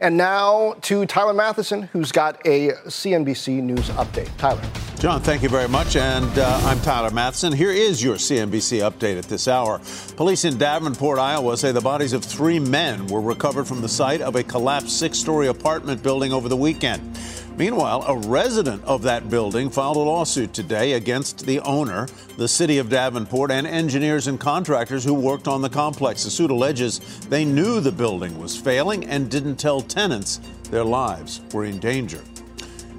[0.01, 4.29] And now to Tyler Mathisen, who's got a CNBC News update.
[4.37, 4.61] Tyler.
[4.99, 5.95] Jon, thank you very much.
[5.95, 7.53] And uh, I'm Tyler Mathisen.
[7.53, 9.79] Here is your CNBC update at this hour.
[10.15, 14.21] Police in Davenport, Iowa say the bodies of three men were recovered from the site
[14.21, 17.17] of a collapsed six story apartment building over the weekend.
[17.57, 22.79] Meanwhile, a resident of that building filed a lawsuit today against the owner, the city
[22.79, 26.25] of Davenport, and engineers and contractors who worked on the complex.
[26.25, 31.39] The suit alleges they knew the building was failing and didn't tell tenants their lives
[31.53, 32.21] were in danger.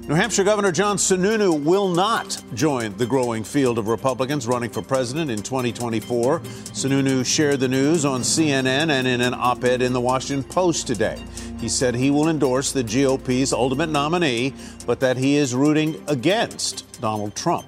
[0.07, 4.81] New Hampshire Governor John Sununu will not join the growing field of Republicans running for
[4.81, 6.39] president in 2024.
[6.39, 10.87] Sununu shared the news on CNN and in an op ed in the Washington Post
[10.87, 11.21] today.
[11.59, 14.53] He said he will endorse the GOP's ultimate nominee,
[14.85, 17.65] but that he is rooting against Donald Trump.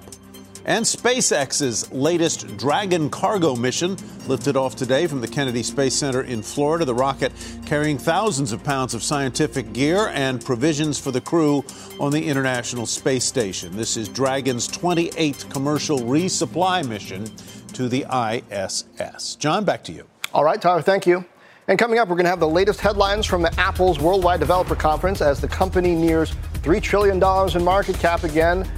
[0.66, 3.96] And SpaceX's latest Dragon cargo mission
[4.28, 6.84] lifted off today from the Kennedy Space Center in Florida.
[6.84, 7.32] The rocket
[7.64, 11.64] carrying thousands of pounds of scientific gear and provisions for the crew
[11.98, 13.74] on the International Space Station.
[13.76, 17.24] This is Dragon's 28th commercial resupply mission
[17.72, 19.36] to the ISS.
[19.36, 20.06] Jon, back to you.
[20.32, 21.24] All right, Tyler, thank you.
[21.70, 24.74] And coming up, we're going to have the latest headlines from the Apple's Worldwide Developer
[24.74, 27.22] Conference as the company nears $3 trillion
[27.56, 28.68] in market cap again.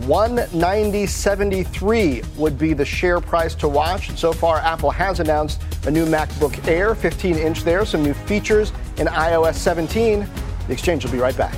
[0.00, 4.10] 190.73 would be the share price to watch.
[4.18, 8.72] So far, Apple has announced a new MacBook Air, 15 inch there, some new features
[8.96, 10.28] in iOS 17.
[10.66, 11.54] The exchange will be right back.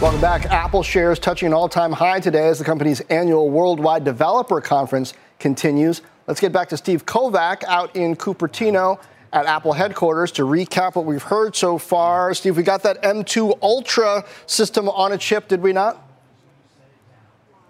[0.00, 0.46] Welcome back.
[0.46, 5.12] Apple shares touching an all time high today as the company's annual Worldwide Developer Conference
[5.44, 6.00] continues.
[6.26, 8.98] Let's get back to Steve Kovach out in Cupertino
[9.30, 12.32] at Apple headquarters to recap what we've heard so far.
[12.32, 16.00] Steve, we got that M2 Ultra system on a chip, did we not?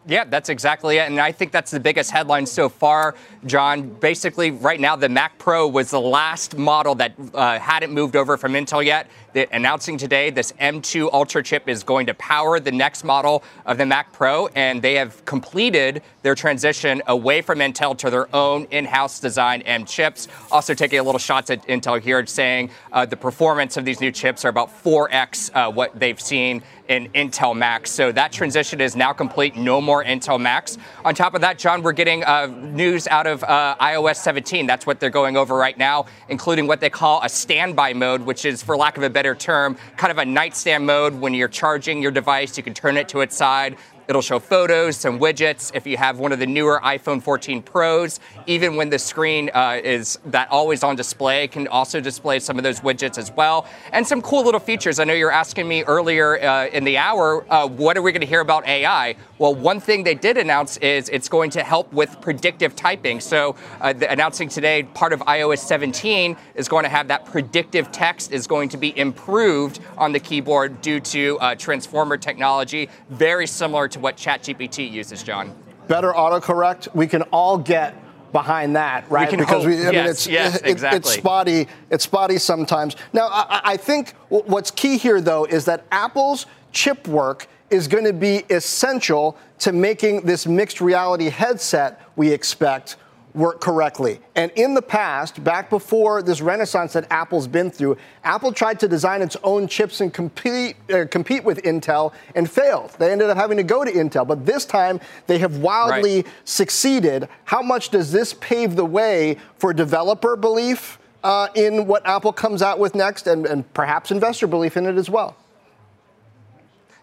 [0.07, 1.11] Yeah, that's exactly it.
[1.11, 3.89] And I think that's the biggest headline so far, Jon.
[3.89, 8.37] Basically, right now, the Mac Pro was the last model that uh, hadn't moved over
[8.37, 9.09] from Intel yet.
[9.35, 13.85] Announcing today this M2 Ultra chip is going to power the next model of the
[13.85, 18.85] Mac Pro, and they have completed their transition away from Intel to their own in
[18.85, 20.29] house design M chips.
[20.53, 24.13] Also, taking a little shots at Intel here, saying uh, the performance of these new
[24.13, 27.91] chips are about 4x uh, what they've seen in Intel Macs.
[27.91, 29.57] So that transition is now complete.
[29.57, 30.77] No more Intel Macs.
[31.05, 34.67] On top of that, Jon, we're getting uh, news out of uh, iOS 17.
[34.67, 38.45] That's what they're going over right now, including what they call a standby mode, which
[38.45, 41.15] is, for lack of a better term, kind of a nightstand mode.
[41.15, 43.77] When you're charging your device, you can turn it to its side.
[44.07, 45.75] It'll show photos, some widgets.
[45.75, 49.81] If you have one of the newer iPhone 14 Pros, even when the screen uh,
[49.83, 53.67] is that always on display, can also display some of those widgets as well.
[53.93, 54.99] And some cool little features.
[54.99, 58.21] I know you're asking me earlier uh, in the hour, uh, what are we going
[58.21, 59.17] to hear about AI?
[59.39, 63.21] Well, one thing they did announce is it's going to help with predictive typing.
[63.21, 68.33] So, uh, announcing today, part of iOS 17 is going to have that predictive text
[68.33, 73.89] is going to be improved on the keyboard due to uh, transformer technology, very similar
[73.89, 75.55] to what ChatGPT uses, Jon.
[75.89, 76.95] Better autocorrect.
[76.95, 77.95] We can all get
[78.33, 79.31] behind that, right?
[79.31, 80.99] We because we, I yes, mean, it's, yes, it, exactly.
[80.99, 81.69] it's spotty.
[81.91, 82.97] It's spotty sometimes.
[83.13, 88.05] Now, I, I think what's key here, though, is that Apple's chip work is going
[88.05, 92.97] to be essential to making this mixed reality headset we expect
[93.35, 94.21] work correctly.
[94.37, 98.89] And in the past, back before this renaissance that Apple's been through, Apple tried to
[98.89, 102.95] design its own chips and compete, uh, compete with Intel and failed.
[102.99, 104.27] They ended up having to go to Intel.
[104.27, 106.27] But this time, they have wildly right.
[106.45, 107.29] succeeded.
[107.45, 112.63] How much does this pave the way for developer belief uh, in what Apple comes
[112.63, 115.37] out with next and, and perhaps investor belief in it as well?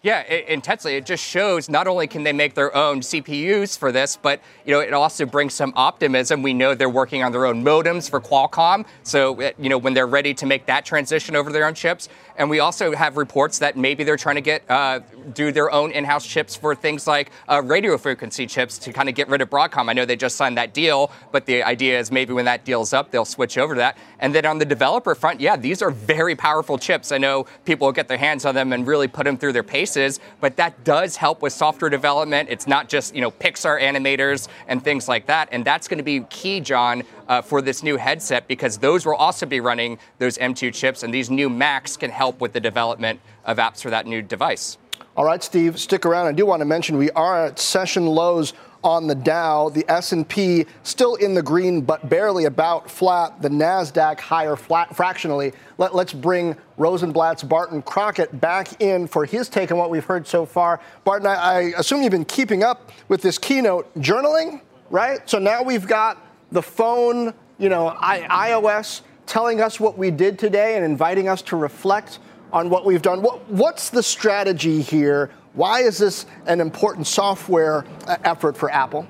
[0.02, 0.96] Yeah, it, intensely.
[0.96, 4.72] It just shows not only can they make their own CPUs for this, but you
[4.72, 6.42] know it also brings some optimism.
[6.42, 10.08] We know they're working on their own modems for Qualcomm, so you know when they're
[10.08, 12.08] ready to make that transition over their own chips.
[12.36, 15.00] And we also have reports that maybe they're trying to get uh,
[15.34, 19.14] do their own in-house chips for things like uh, radio frequency chips to kind of
[19.14, 19.88] get rid of Broadcom.
[19.88, 22.92] I know they just signed that deal, but the idea is maybe when that deal's
[22.92, 23.98] up, they'll switch over to that.
[24.18, 27.12] And then on the developer front, yeah, these are very powerful chips.
[27.12, 29.62] I know people will get their hands on them and really put them through their
[29.62, 29.91] paces,
[30.40, 32.48] but that does help with software development.
[32.50, 36.04] It's not just you know Pixar animators and things like that, and that's going to
[36.04, 40.38] be key, Jon, uh, for this new headset because those will also be running those
[40.38, 44.06] M2 chips, and these new Macs can help with the development of apps for that
[44.06, 44.78] new device.
[45.14, 46.26] All right, Steve, stick around.
[46.26, 49.68] I do want to mention we are at session lows on the Dow.
[49.68, 53.40] The S&P still in the green, but barely about flat.
[53.40, 55.52] The Nasdaq higher flat fractionally.
[55.78, 60.26] Let, us bring Rosenblatt's Barton Crockett back in for his take on what we've heard
[60.26, 60.80] so far.
[61.04, 65.28] Barton, I, I assume you've been keeping up with this keynote journaling, right?
[65.28, 70.38] So now we've got the phone, you know, I, iOS telling us what we did
[70.38, 72.18] today and inviting us to reflect
[72.52, 73.22] on what we've done.
[73.22, 75.30] What, what's the strategy here?
[75.54, 79.06] Why is this an important software uh, effort for Apple?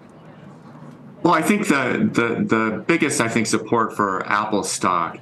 [1.23, 5.19] Well, I think the, the, the biggest, I think, support for Apple stock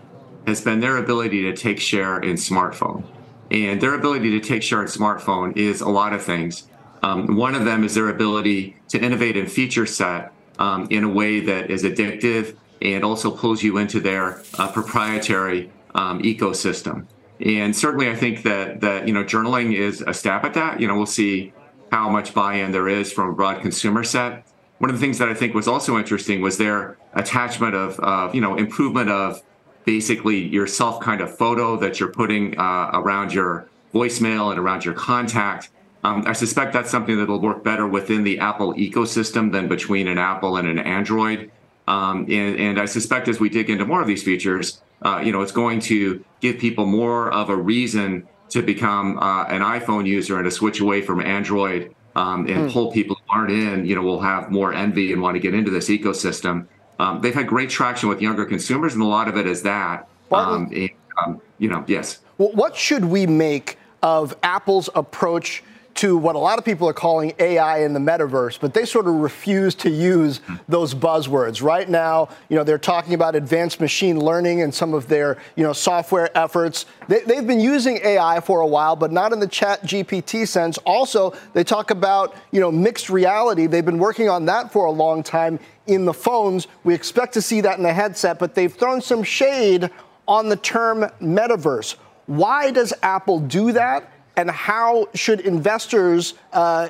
[0.47, 3.05] has been their ability to take share in smartphone.
[3.51, 6.69] And their ability to take share in smartphone is a lot of things.
[7.03, 11.09] Um, one of them is their ability to innovate in feature set um, in a
[11.09, 17.07] way that is addictive and also pulls you into their uh, proprietary um, ecosystem.
[17.45, 20.81] And certainly, I think that that you know journaling is a step at that.
[20.81, 21.53] You know, we'll see
[21.91, 24.47] how much buy-in there is from a broad consumer set.
[24.79, 28.41] One of the things that I think was also interesting was their attachment of, you
[28.41, 29.43] know, improvement of
[29.85, 34.85] basically your self kind of photo that you're putting uh, around your voicemail and around
[34.85, 35.71] your contact.
[36.05, 40.09] Um, I suspect that's something that will work better within the Apple ecosystem than between
[40.09, 41.51] an Apple and an Android.
[41.87, 45.33] Um, and, and, I suspect as we dig into more of these features, uh, you
[45.33, 50.07] know, it's going to give people more of a reason to become uh, an iPhone
[50.07, 52.73] user and to switch away from Android um, and mm.
[52.73, 53.87] pull people who aren't in.
[53.87, 56.67] You know, will have more envy and want to get into this ecosystem.
[56.99, 60.09] Um, they've had great traction with younger consumers, and a lot of it is that.
[60.31, 62.21] Um, and, um, you know, yes.
[62.39, 65.63] Well, what should we make of Apple's approach
[66.01, 69.07] to what a lot of people are calling AI in the metaverse, but they sort
[69.07, 70.55] of refuse to use hmm.
[70.67, 71.63] those buzzwords.
[71.63, 75.63] Right now, you know, they're talking about advanced machine learning and some of their, you
[75.63, 76.87] know, software efforts.
[77.09, 80.79] They, have been using AI for a while, but not in the ChatGPT sense.
[80.87, 83.67] Also, they talk about, you know, mixed reality.
[83.67, 86.67] They've been working on that for a long time in the phones.
[86.83, 89.91] We expect to see that in the headset, but they've thrown some shade
[90.27, 91.97] on the term metaverse.
[92.25, 94.10] Why does Apple do that?
[94.37, 96.89] And how should investors uh,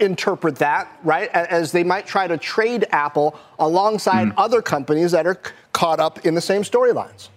[0.00, 1.28] interpret that, right?
[1.30, 4.34] As they might try to trade Apple alongside mm.
[4.36, 7.28] other companies that are c- caught up in the same storylines.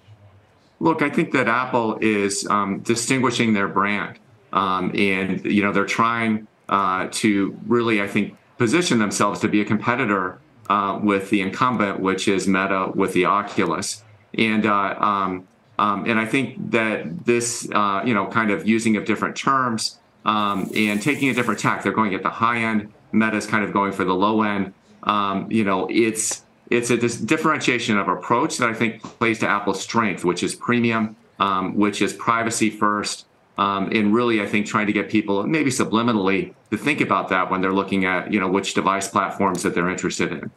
[0.79, 4.19] Look, I think that Apple is um, distinguishing their brand,
[4.51, 9.61] um, and you know they're trying uh, to really, I think, position themselves to be
[9.61, 10.39] a competitor
[10.69, 14.03] uh, with the incumbent, which is Meta with the Oculus,
[14.37, 15.47] and uh, um,
[15.77, 19.99] um, and I think that this, uh, you know, kind of using of different terms
[20.23, 22.91] um, and taking a different tack, they're going at the high end.
[23.11, 24.73] Meta's kind of going for the low end.
[25.03, 29.81] Um, you know, it's it's a differentiation of approach that I think plays to Apple's
[29.81, 34.87] strength, which is premium, um, which is privacy first, um, and really I think trying
[34.87, 38.49] to get people maybe subliminally to think about that when they're looking at you know
[38.49, 40.51] which device platforms that they're interested in.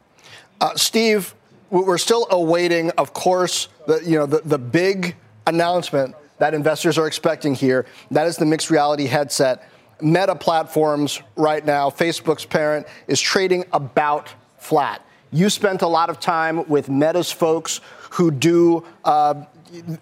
[0.60, 1.34] Uh, Steve,
[1.70, 5.16] we're still awaiting, of course, the you know the, the big
[5.46, 7.86] announcement that investors are expecting here.
[8.10, 9.68] That is the mixed reality headset.
[10.00, 15.04] Meta platforms right now, Facebook's parent, is trading about flat.
[15.32, 19.44] You spent a lot of time with Meta's folks who do uh,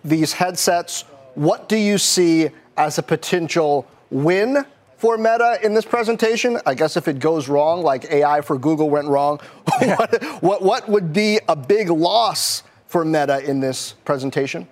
[0.05, 1.03] these headsets.
[1.35, 4.65] What do you see as a potential win
[4.97, 6.59] for Meta in this presentation?
[6.67, 9.39] I guess if it goes wrong, like AI for Google went wrong,
[9.79, 14.67] what, what, what would be a big loss for Meta in this presentation?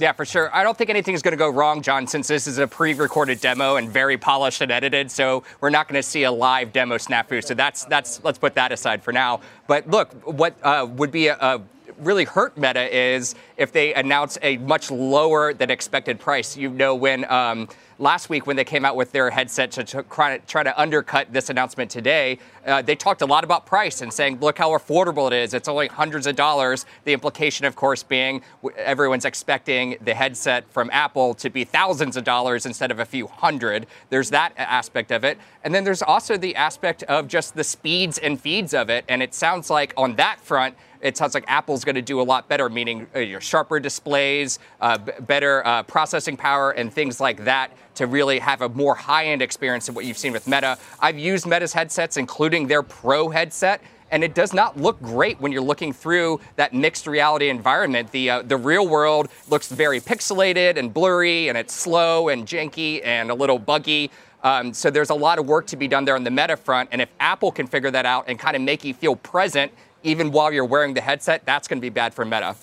[0.00, 0.54] Yeah, for sure.
[0.54, 3.40] I don't think anything is going to go wrong, Jon, since this is a pre-recorded
[3.40, 5.10] demo and very polished and edited.
[5.10, 7.44] So we're not going to see a live demo snafu.
[7.44, 9.40] So that's that's let's put that aside for now.
[9.66, 11.60] But look, what uh, would be a, a
[12.00, 16.56] really hurt Meta is if they announce a much lower than expected price.
[16.56, 17.68] You know, when um,
[17.98, 20.80] last week when they came out with their headset to, to try, to, try to
[20.80, 24.70] undercut this announcement today, uh, they talked a lot about price and saying, look how
[24.70, 25.54] affordable it is.
[25.54, 26.86] It's only hundreds of dollars.
[27.04, 28.42] The implication, of course, being
[28.76, 33.26] everyone's expecting the headset from Apple to be thousands of dollars instead of a few
[33.26, 33.86] hundred.
[34.10, 35.38] There's that aspect of it.
[35.64, 39.04] And then there's also the aspect of just the speeds and feeds of it.
[39.08, 42.22] And it sounds like on that front, it sounds like Apple's going to do a
[42.22, 47.20] lot better, meaning uh, your sharper displays, uh, b- better uh, processing power, and things
[47.20, 50.78] like that to really have a more high-end experience than what you've seen with Meta.
[51.00, 53.80] I've used Meta's headsets, including their Pro headset.
[54.10, 58.10] And it does not look great when you're looking through that mixed reality environment.
[58.10, 63.04] The uh, the real world looks very pixelated and blurry, and it's slow and janky
[63.04, 64.10] and a little buggy.
[64.42, 66.88] Um, so there's a lot of work to be done there on the meta front.
[66.92, 69.72] And if Apple can figure that out and kind of make you feel present
[70.02, 72.56] even while you're wearing the headset, that's going to be bad for Meta.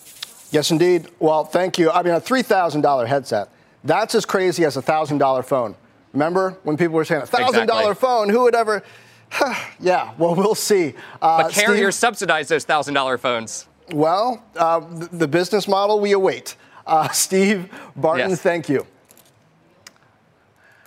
[0.52, 1.08] Yes, indeed.
[1.20, 1.92] Well, thank you.
[1.92, 3.50] I mean, a $3,000 headset,
[3.84, 5.76] that's as crazy as a $1,000 phone.
[6.14, 7.96] Remember when people were saying a $1,000 exactly.
[7.96, 8.30] phone?
[8.30, 8.84] Who would ever?
[9.80, 10.94] yeah, well, we'll see.
[11.22, 13.68] Uh, but carriers Steve, subsidize those $1,000 phones.
[13.92, 16.56] Well, uh, the, the, business model we await.
[16.88, 18.42] Uh, Steve Barton, yes.
[18.42, 18.88] thank you.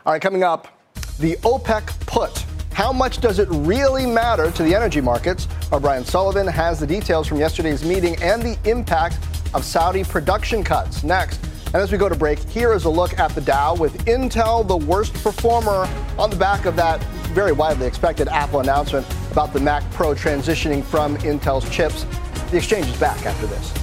[0.06, 0.68] All right, coming up,
[1.18, 2.44] the OPEC put
[2.78, 5.48] how much does it really matter to the energy markets?
[5.72, 9.18] Our Brian Sullivan has the details from yesterday's meeting and the impact
[9.52, 11.02] of Saudi production cuts.
[11.02, 14.04] Next, and as we go to break, here is a look at the Dow with
[14.04, 15.88] Intel the worst performer
[16.20, 17.02] on the back of that
[17.34, 22.06] very widely expected Apple announcement about the Mac Pro transitioning from Intel's chips.
[22.52, 23.77] The exchange is back after this.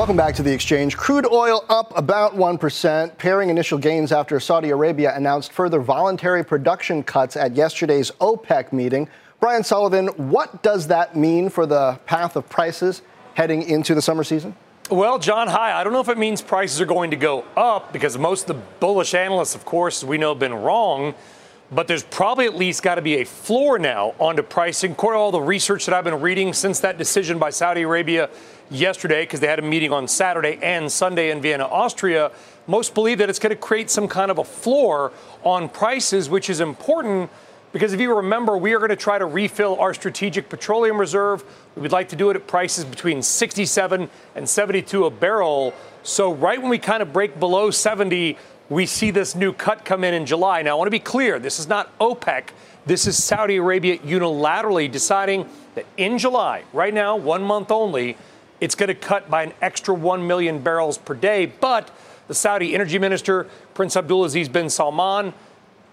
[0.00, 0.96] Welcome back to the exchange.
[0.96, 7.02] Crude oil up about 1%, pairing initial gains after Saudi Arabia announced further voluntary production
[7.02, 9.10] cuts at yesterday's OPEC meeting.
[9.40, 13.02] Brian Sullivan, what does that mean for the path of prices
[13.34, 14.56] heading into the summer season?
[14.90, 15.78] Well, Jon, hi.
[15.78, 18.56] I don't know if it means prices are going to go up because most of
[18.56, 21.14] the bullish analysts, of course, we know have been wrong.
[21.72, 24.92] But there's probably at least got to be a floor now onto pricing.
[24.92, 28.30] According to all the research that I've been reading since that decision by Saudi Arabia
[28.70, 32.30] yesterday because they had a meeting on Saturday and Sunday in Vienna, Austria.
[32.66, 35.12] Most believe that it's going to create some kind of a floor
[35.42, 37.30] on prices, which is important
[37.72, 41.44] because if you remember, we are going to try to refill our strategic petroleum reserve.
[41.76, 45.72] We would like to do it at prices between 67 and 72 a barrel.
[46.02, 48.36] So, right when we kind of break below 70,
[48.70, 50.62] we see this new cut come in in July.
[50.62, 52.48] Now, I want to be clear this is not OPEC.
[52.86, 58.16] This is Saudi Arabia unilaterally deciding that in July, right now, one month only,
[58.60, 61.46] it's going to cut by an extra 1 million barrels per day.
[61.46, 61.90] But
[62.28, 65.32] the Saudi energy minister, Prince Abdulaziz bin Salman,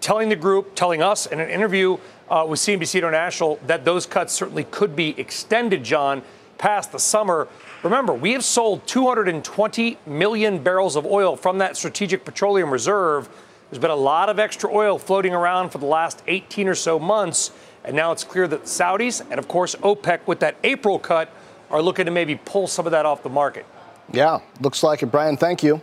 [0.00, 1.96] telling the group, telling us in an interview
[2.30, 6.22] uh, with CNBC International that those cuts certainly could be extended, Jon,
[6.58, 7.48] past the summer.
[7.82, 13.28] Remember, we have sold 220 million barrels of oil from that strategic petroleum reserve.
[13.70, 16.98] There's been a lot of extra oil floating around for the last 18 or so
[16.98, 17.52] months.
[17.84, 21.32] And now it's clear that the Saudis and, of course, OPEC with that April cut
[21.70, 23.66] are looking to maybe pull some of that off the market.
[24.12, 25.06] Yeah, looks like it.
[25.06, 25.80] Brian, thank you.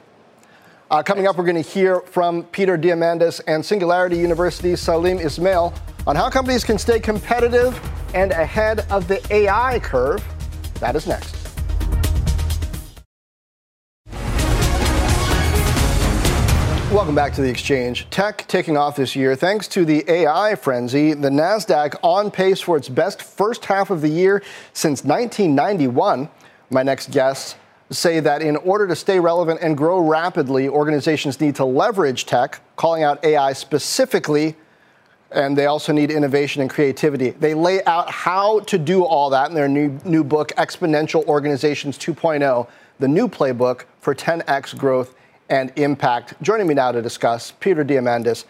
[0.90, 5.74] Uh, coming up, we're going to hear from Peter Diamandis and Singularity University's Salim Ismail
[6.06, 7.80] on how companies can stay competitive
[8.14, 10.24] and ahead of the AI curve.
[10.80, 11.45] That is next.
[16.96, 18.10] Welcome back to the exchange.
[18.10, 21.14] Tech taking off this year thanks to the AI frenzy.
[21.14, 24.42] The NASDAQ on pace for its best first half of the year
[24.72, 26.30] since 1991.
[26.70, 27.56] My next guests
[27.90, 32.62] say that in order to stay relevant and grow rapidly, organizations need to leverage tech,
[32.78, 34.56] calling out AI specifically,
[35.32, 37.32] and they also need innovation and creativity.
[37.32, 41.98] They lay out how to do all that in their new, new book, Exponential Organizations
[41.98, 42.70] 2.0,
[43.00, 45.14] the new playbook for 10x growth
[45.50, 46.34] and impact.
[46.42, 48.46] Joining me now to discuss, Peter Diamandis,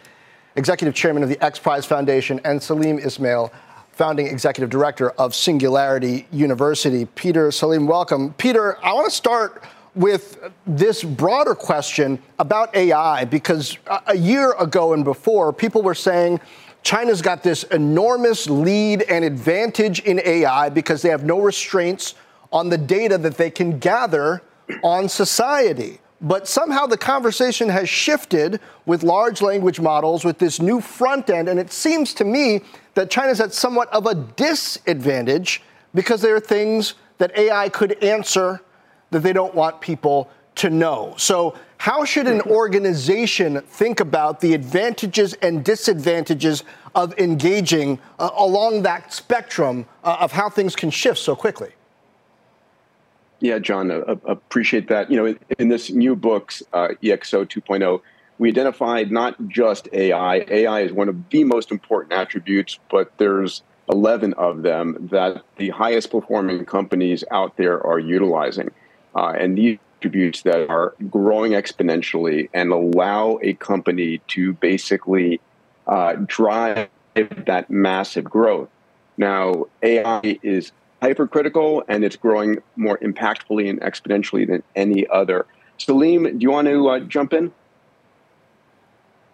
[0.56, 3.52] Executive Chairman of the XPRIZE Foundation, and Salim Ismail,
[3.93, 7.06] Founding Executive Director of Singularity University.
[7.06, 8.34] Peter, Salim, welcome.
[8.34, 9.64] Peter, I want to start
[9.96, 10.38] with
[10.68, 13.78] this broader question about AI because
[14.08, 16.39] a year ago and before, people were saying
[16.84, 22.16] China's got this enormous lead and advantage in AI because they have no restraints
[22.52, 24.41] on the data that they can gather
[24.84, 26.00] on society.
[26.22, 31.49] But somehow the conversation has shifted with large language models with this new front end.
[31.49, 32.61] And it seems to me
[32.93, 35.61] that China's at somewhat of a disadvantage
[35.93, 38.61] because there are things that AI could answer
[39.11, 41.13] that they don't want people to know.
[41.18, 46.63] So, how should an organization think about the advantages and disadvantages
[46.95, 51.74] of engaging uh, along that spectrum uh, of how things can shift so quickly?
[53.39, 55.11] Yeah, Jon, uh, appreciate that.
[55.11, 58.01] You know, in, in this new book's uh, EXO 2.0,
[58.38, 60.45] we identified not just AI.
[60.49, 63.61] AI is one of the most important attributes, but there's
[63.91, 68.71] 11 of them that the highest performing companies out there are utilizing.
[69.15, 75.39] Uh, and these attributes that are growing exponentially and allow a company to basically
[75.88, 78.69] uh, drive that massive growth.
[79.17, 80.71] Now, AI is
[81.02, 85.46] hypercritical and it's growing more impactfully and exponentially than any other.
[85.78, 87.52] Salim, do you want to uh, jump in?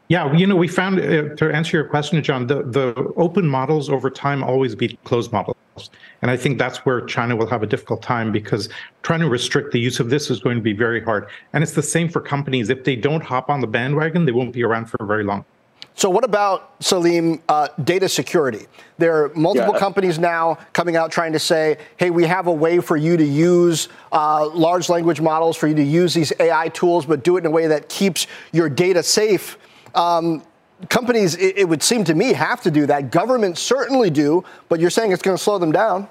[0.07, 3.89] Yeah, you know, we found uh, to answer your question, Jon, the, the open models
[3.89, 5.55] over time always beat closed models.
[6.21, 8.67] And I think that's where China will have a difficult time because
[9.03, 11.29] trying to restrict the use of this is going to be very hard.
[11.53, 12.69] And it's the same for companies.
[12.69, 15.45] If they don't hop on the bandwagon, they won't be around for very long.
[15.95, 18.65] So, what about Salim uh, data security?
[18.97, 19.79] There are multiple yeah.
[19.79, 23.25] companies now coming out trying to say, "Hey, we have a way for you to
[23.25, 27.41] use uh, large language models, for you to use these AI tools, but do it
[27.41, 29.57] in a way that keeps your data safe."
[29.93, 30.43] Um,
[30.89, 33.11] companies, it, it would seem to me, have to do that.
[33.11, 36.07] Governments certainly do, but you're saying it's going to slow them down.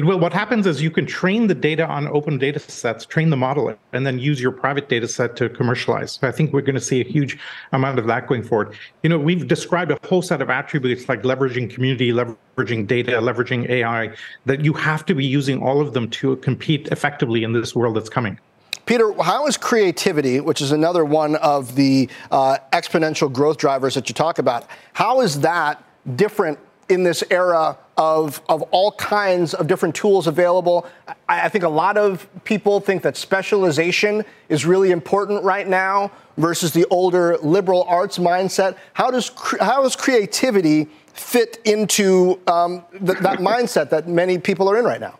[0.00, 0.18] It will.
[0.18, 3.76] What happens is you can train the data on open data sets, train the model,
[3.92, 6.12] and then use your private data set to commercialize.
[6.12, 7.38] So I think we're going to see a huge
[7.72, 8.74] amount of that going forward.
[9.02, 13.68] You know, we've described a whole set of attributes like leveraging community, leveraging data, leveraging
[13.68, 14.14] AI,
[14.46, 17.94] that you have to be using all of them to compete effectively in this world
[17.94, 18.40] that's coming.
[18.86, 24.08] Peter, how is creativity, which is another one of the uh, exponential growth drivers that
[24.08, 25.84] you talk about, how is that
[26.16, 26.58] different
[26.90, 30.86] in this era of, of all kinds of different tools available.
[31.28, 36.10] I, I, think a lot of people think that specialization is really important right now
[36.36, 38.76] versus the older liberal arts mindset.
[38.94, 39.30] How does,
[39.60, 45.00] how does creativity fit into um, th- that mindset that many people are in right
[45.00, 45.18] now?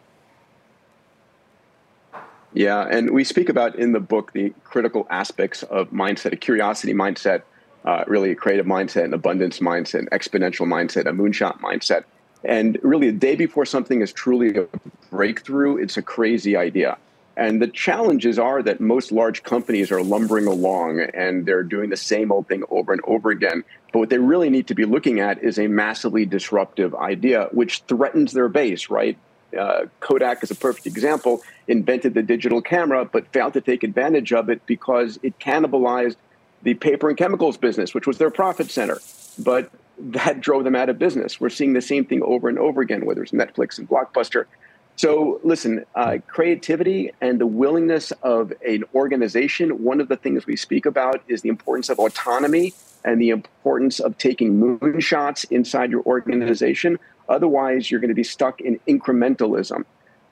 [2.53, 6.95] Yeah, and we speak about in the book the critical aspects of mindset, a curiosity
[6.95, 7.43] mindset,
[7.85, 12.05] uh, really a creative mindset, an abundance mindset, an exponential mindset, a moonshot mindset.
[12.45, 14.67] And really, the day before something is truly a
[15.11, 16.97] breakthrough, it's a crazy idea.
[17.37, 21.97] And the challenges are that most large companies are lumbering along and they're doing the
[21.97, 23.65] same old thing over and over again.
[23.93, 27.83] But what they really need to be looking at is a massively disruptive idea, which
[27.89, 29.17] threatens their base, right?
[29.59, 34.33] Uh, Kodak is a perfect example, invented the digital camera, but failed to take advantage
[34.33, 36.17] of it because it cannibalized
[36.63, 38.99] the paper and chemicals business, which was their profit center.
[39.39, 41.41] But that drove them out of business.
[41.41, 44.47] We're seeing the same thing over and over again, whether it's Netflix and Blockbuster.
[44.97, 50.57] So, listen, uh, creativity and the willingness of an organization, one of the things we
[50.57, 56.03] speak about is the importance of autonomy and the importance of taking moonshots inside your
[56.03, 56.99] organization.
[57.31, 59.85] Otherwise, you're going to be stuck in incrementalism.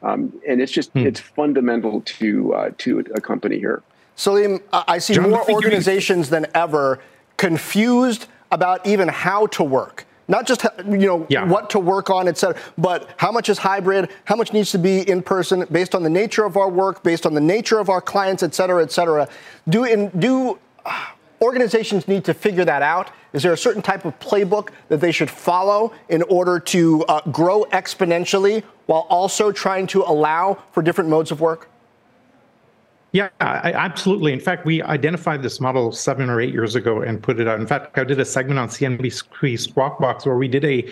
[0.02, 0.98] Um, and it's just, hmm.
[0.98, 3.82] it's fundamental to, uh, to a company here.
[4.18, 6.98] Salim, I see Jon, more organizations than ever
[7.36, 10.06] confused about even how to work.
[10.26, 11.44] Not just you know Yeah.
[11.44, 14.78] what to work on, et cetera, but how much is hybrid, how much needs to
[14.78, 17.88] be in person, based on the nature of our work, based on the nature of
[17.88, 19.28] our clients, et cetera, et cetera.
[19.68, 21.06] Do in, do uh,
[21.40, 23.10] organizations need to figure that out?
[23.32, 27.20] Is there a certain type of playbook that they should follow in order to uh,
[27.30, 31.68] grow exponentially while also trying to allow for different modes of work?
[33.12, 34.34] Yeah, I, absolutely.
[34.34, 37.58] In fact, we identified this model seven or eight years ago and put it out.
[37.58, 40.86] In fact, I did a segment on CNBC Squawk Box where we did a,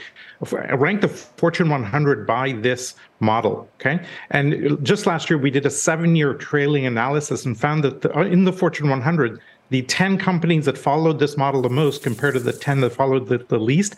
[0.71, 3.69] a ranked the Fortune 100 by this model.
[3.75, 4.01] Okay,
[4.31, 8.45] and just last year we did a seven-year trailing analysis and found that the, in
[8.45, 9.39] the Fortune 100,
[9.69, 13.29] the 10 companies that followed this model the most compared to the 10 that followed
[13.29, 13.95] the, the least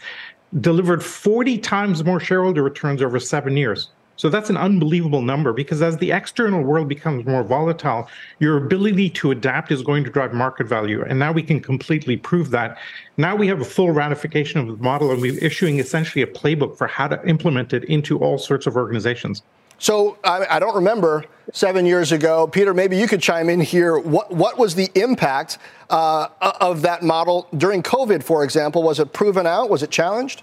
[0.61, 3.91] delivered 40 times more shareholder returns over seven years.
[4.19, 8.09] So that's an unbelievable number because as the external world becomes more volatile,
[8.41, 11.05] your ability to adapt is going to drive market value.
[11.05, 12.79] And now we can completely prove that.
[13.17, 16.77] Now we have a full ratification of the model and we're issuing essentially a playbook
[16.77, 19.43] for how to implement it into all sorts of organizations.
[19.79, 22.75] So I, I, don't remember seven years ago, Peter.
[22.75, 23.97] Maybe you could chime in here.
[23.97, 25.59] What what was the impact
[25.89, 28.83] uh, of that model during COVID, for example?
[28.83, 29.71] Was it proven out?
[29.71, 30.43] Was it challenged?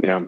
[0.00, 0.26] Yeah,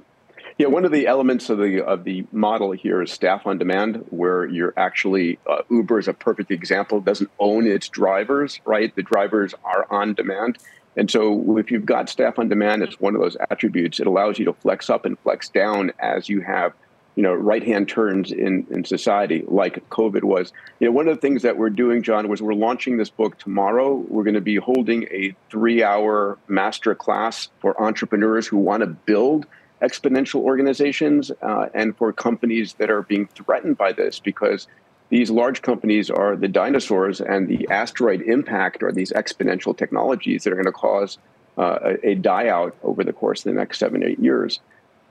[0.60, 0.66] yeah.
[0.66, 4.44] One of the elements of the of the model here is staff on demand, where
[4.44, 6.98] you're actually uh, Uber is a perfect example.
[6.98, 8.94] It doesn't own its drivers, right?
[8.94, 10.58] The drivers are on demand.
[10.98, 14.00] And so, if you've got staff on demand, it's one of those attributes.
[14.00, 16.74] It allows you to flex up and flex down as you have
[17.16, 20.52] you know, right hand turns in, in society like COVID was.
[20.78, 23.36] You know, one of the things that we're doing, Jon, was we're launching this book
[23.38, 23.94] tomorrow.
[23.94, 28.86] We're going to be holding a three hour master class for entrepreneurs who want to
[28.86, 29.46] build
[29.82, 34.66] exponential organizations uh, and for companies that are being threatened by this because
[35.08, 40.52] these large companies are the dinosaurs and the asteroid impact are these exponential technologies that
[40.52, 41.18] are going to cause
[41.58, 44.60] uh, a, a die out over the course of the next seven, eight years.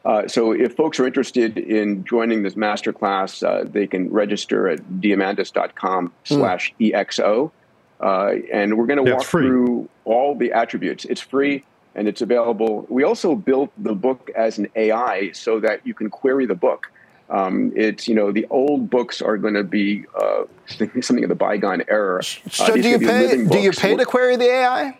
[0.05, 4.79] Uh, so if folks are interested in joining this masterclass, uh, they can register at
[4.79, 7.51] diamandis.com slash EXO.
[7.99, 9.45] Uh, and we're going to walk free.
[9.45, 11.03] through all the attributes.
[11.03, 11.65] It's free
[11.95, 12.85] and it's available.
[12.89, 16.91] We also built the book as an AI so that you can query the book.
[17.29, 20.43] Um, it's, you know, the old books are going to be uh,
[21.01, 22.19] something of the bygone era.
[22.19, 23.45] Uh, So these do you pay?
[23.45, 24.97] Do you pay to query the AI?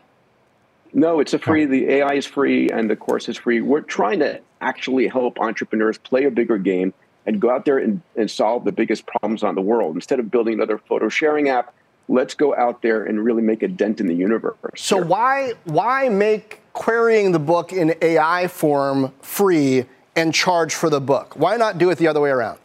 [0.94, 1.66] No, it's a free.
[1.66, 3.62] The AI is free, and the course is free.
[3.62, 6.94] We're trying to actually help entrepreneurs play a bigger game
[7.26, 9.94] and go out there and, and solve the biggest problems on the world.
[9.96, 11.74] Instead of building another photo sharing app,
[12.08, 14.58] let's go out there and really make a dent in the universe.
[14.78, 21.02] So why why make querying the book in AI form free and charge for the
[21.02, 21.36] book?
[21.36, 22.60] Why not do it the other way around?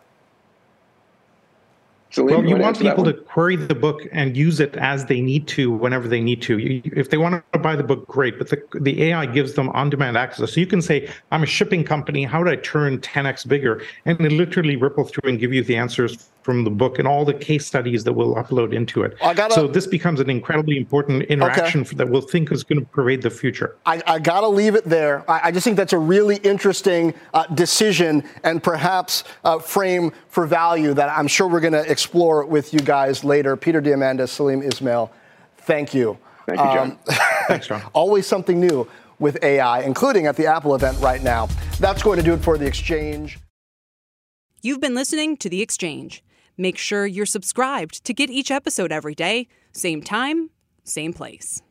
[2.14, 5.48] So well, you want people to query the book and use it as they need
[5.48, 6.58] to, whenever they need to.
[6.58, 8.38] You, if they want to buy the book, great.
[8.38, 10.52] But the, the AI gives them on-demand access.
[10.52, 12.22] So you can say, "I'm a shipping company.
[12.22, 15.76] How do I turn 10x bigger?" And it literally ripple through and give you the
[15.76, 19.16] answers from the book and all the case studies that we'll upload into it.
[19.22, 22.80] I gotta- so this becomes an incredibly important interaction for, that we'll think is going
[22.80, 23.76] to pervade the future.
[23.86, 25.28] I, I got to leave it there.
[25.28, 30.46] I, I just think that's a really interesting uh, decision and perhaps uh, frame for
[30.46, 33.56] value that I'm sure we're going to explore with you guys later.
[33.56, 35.10] Peter Diamandis, Salim Ismail,
[35.58, 36.18] thank you.
[36.46, 36.98] Thank you, Jon.
[37.48, 37.80] Thanks, Jon.
[37.94, 38.86] Always something new
[39.18, 41.48] with AI, including at the Apple event right now.
[41.80, 43.38] That's going to do it for The Exchange.
[44.60, 46.22] You've been listening to The Exchange.
[46.56, 50.50] Make sure you're subscribed to get each episode every day, same time,
[50.84, 51.63] same place.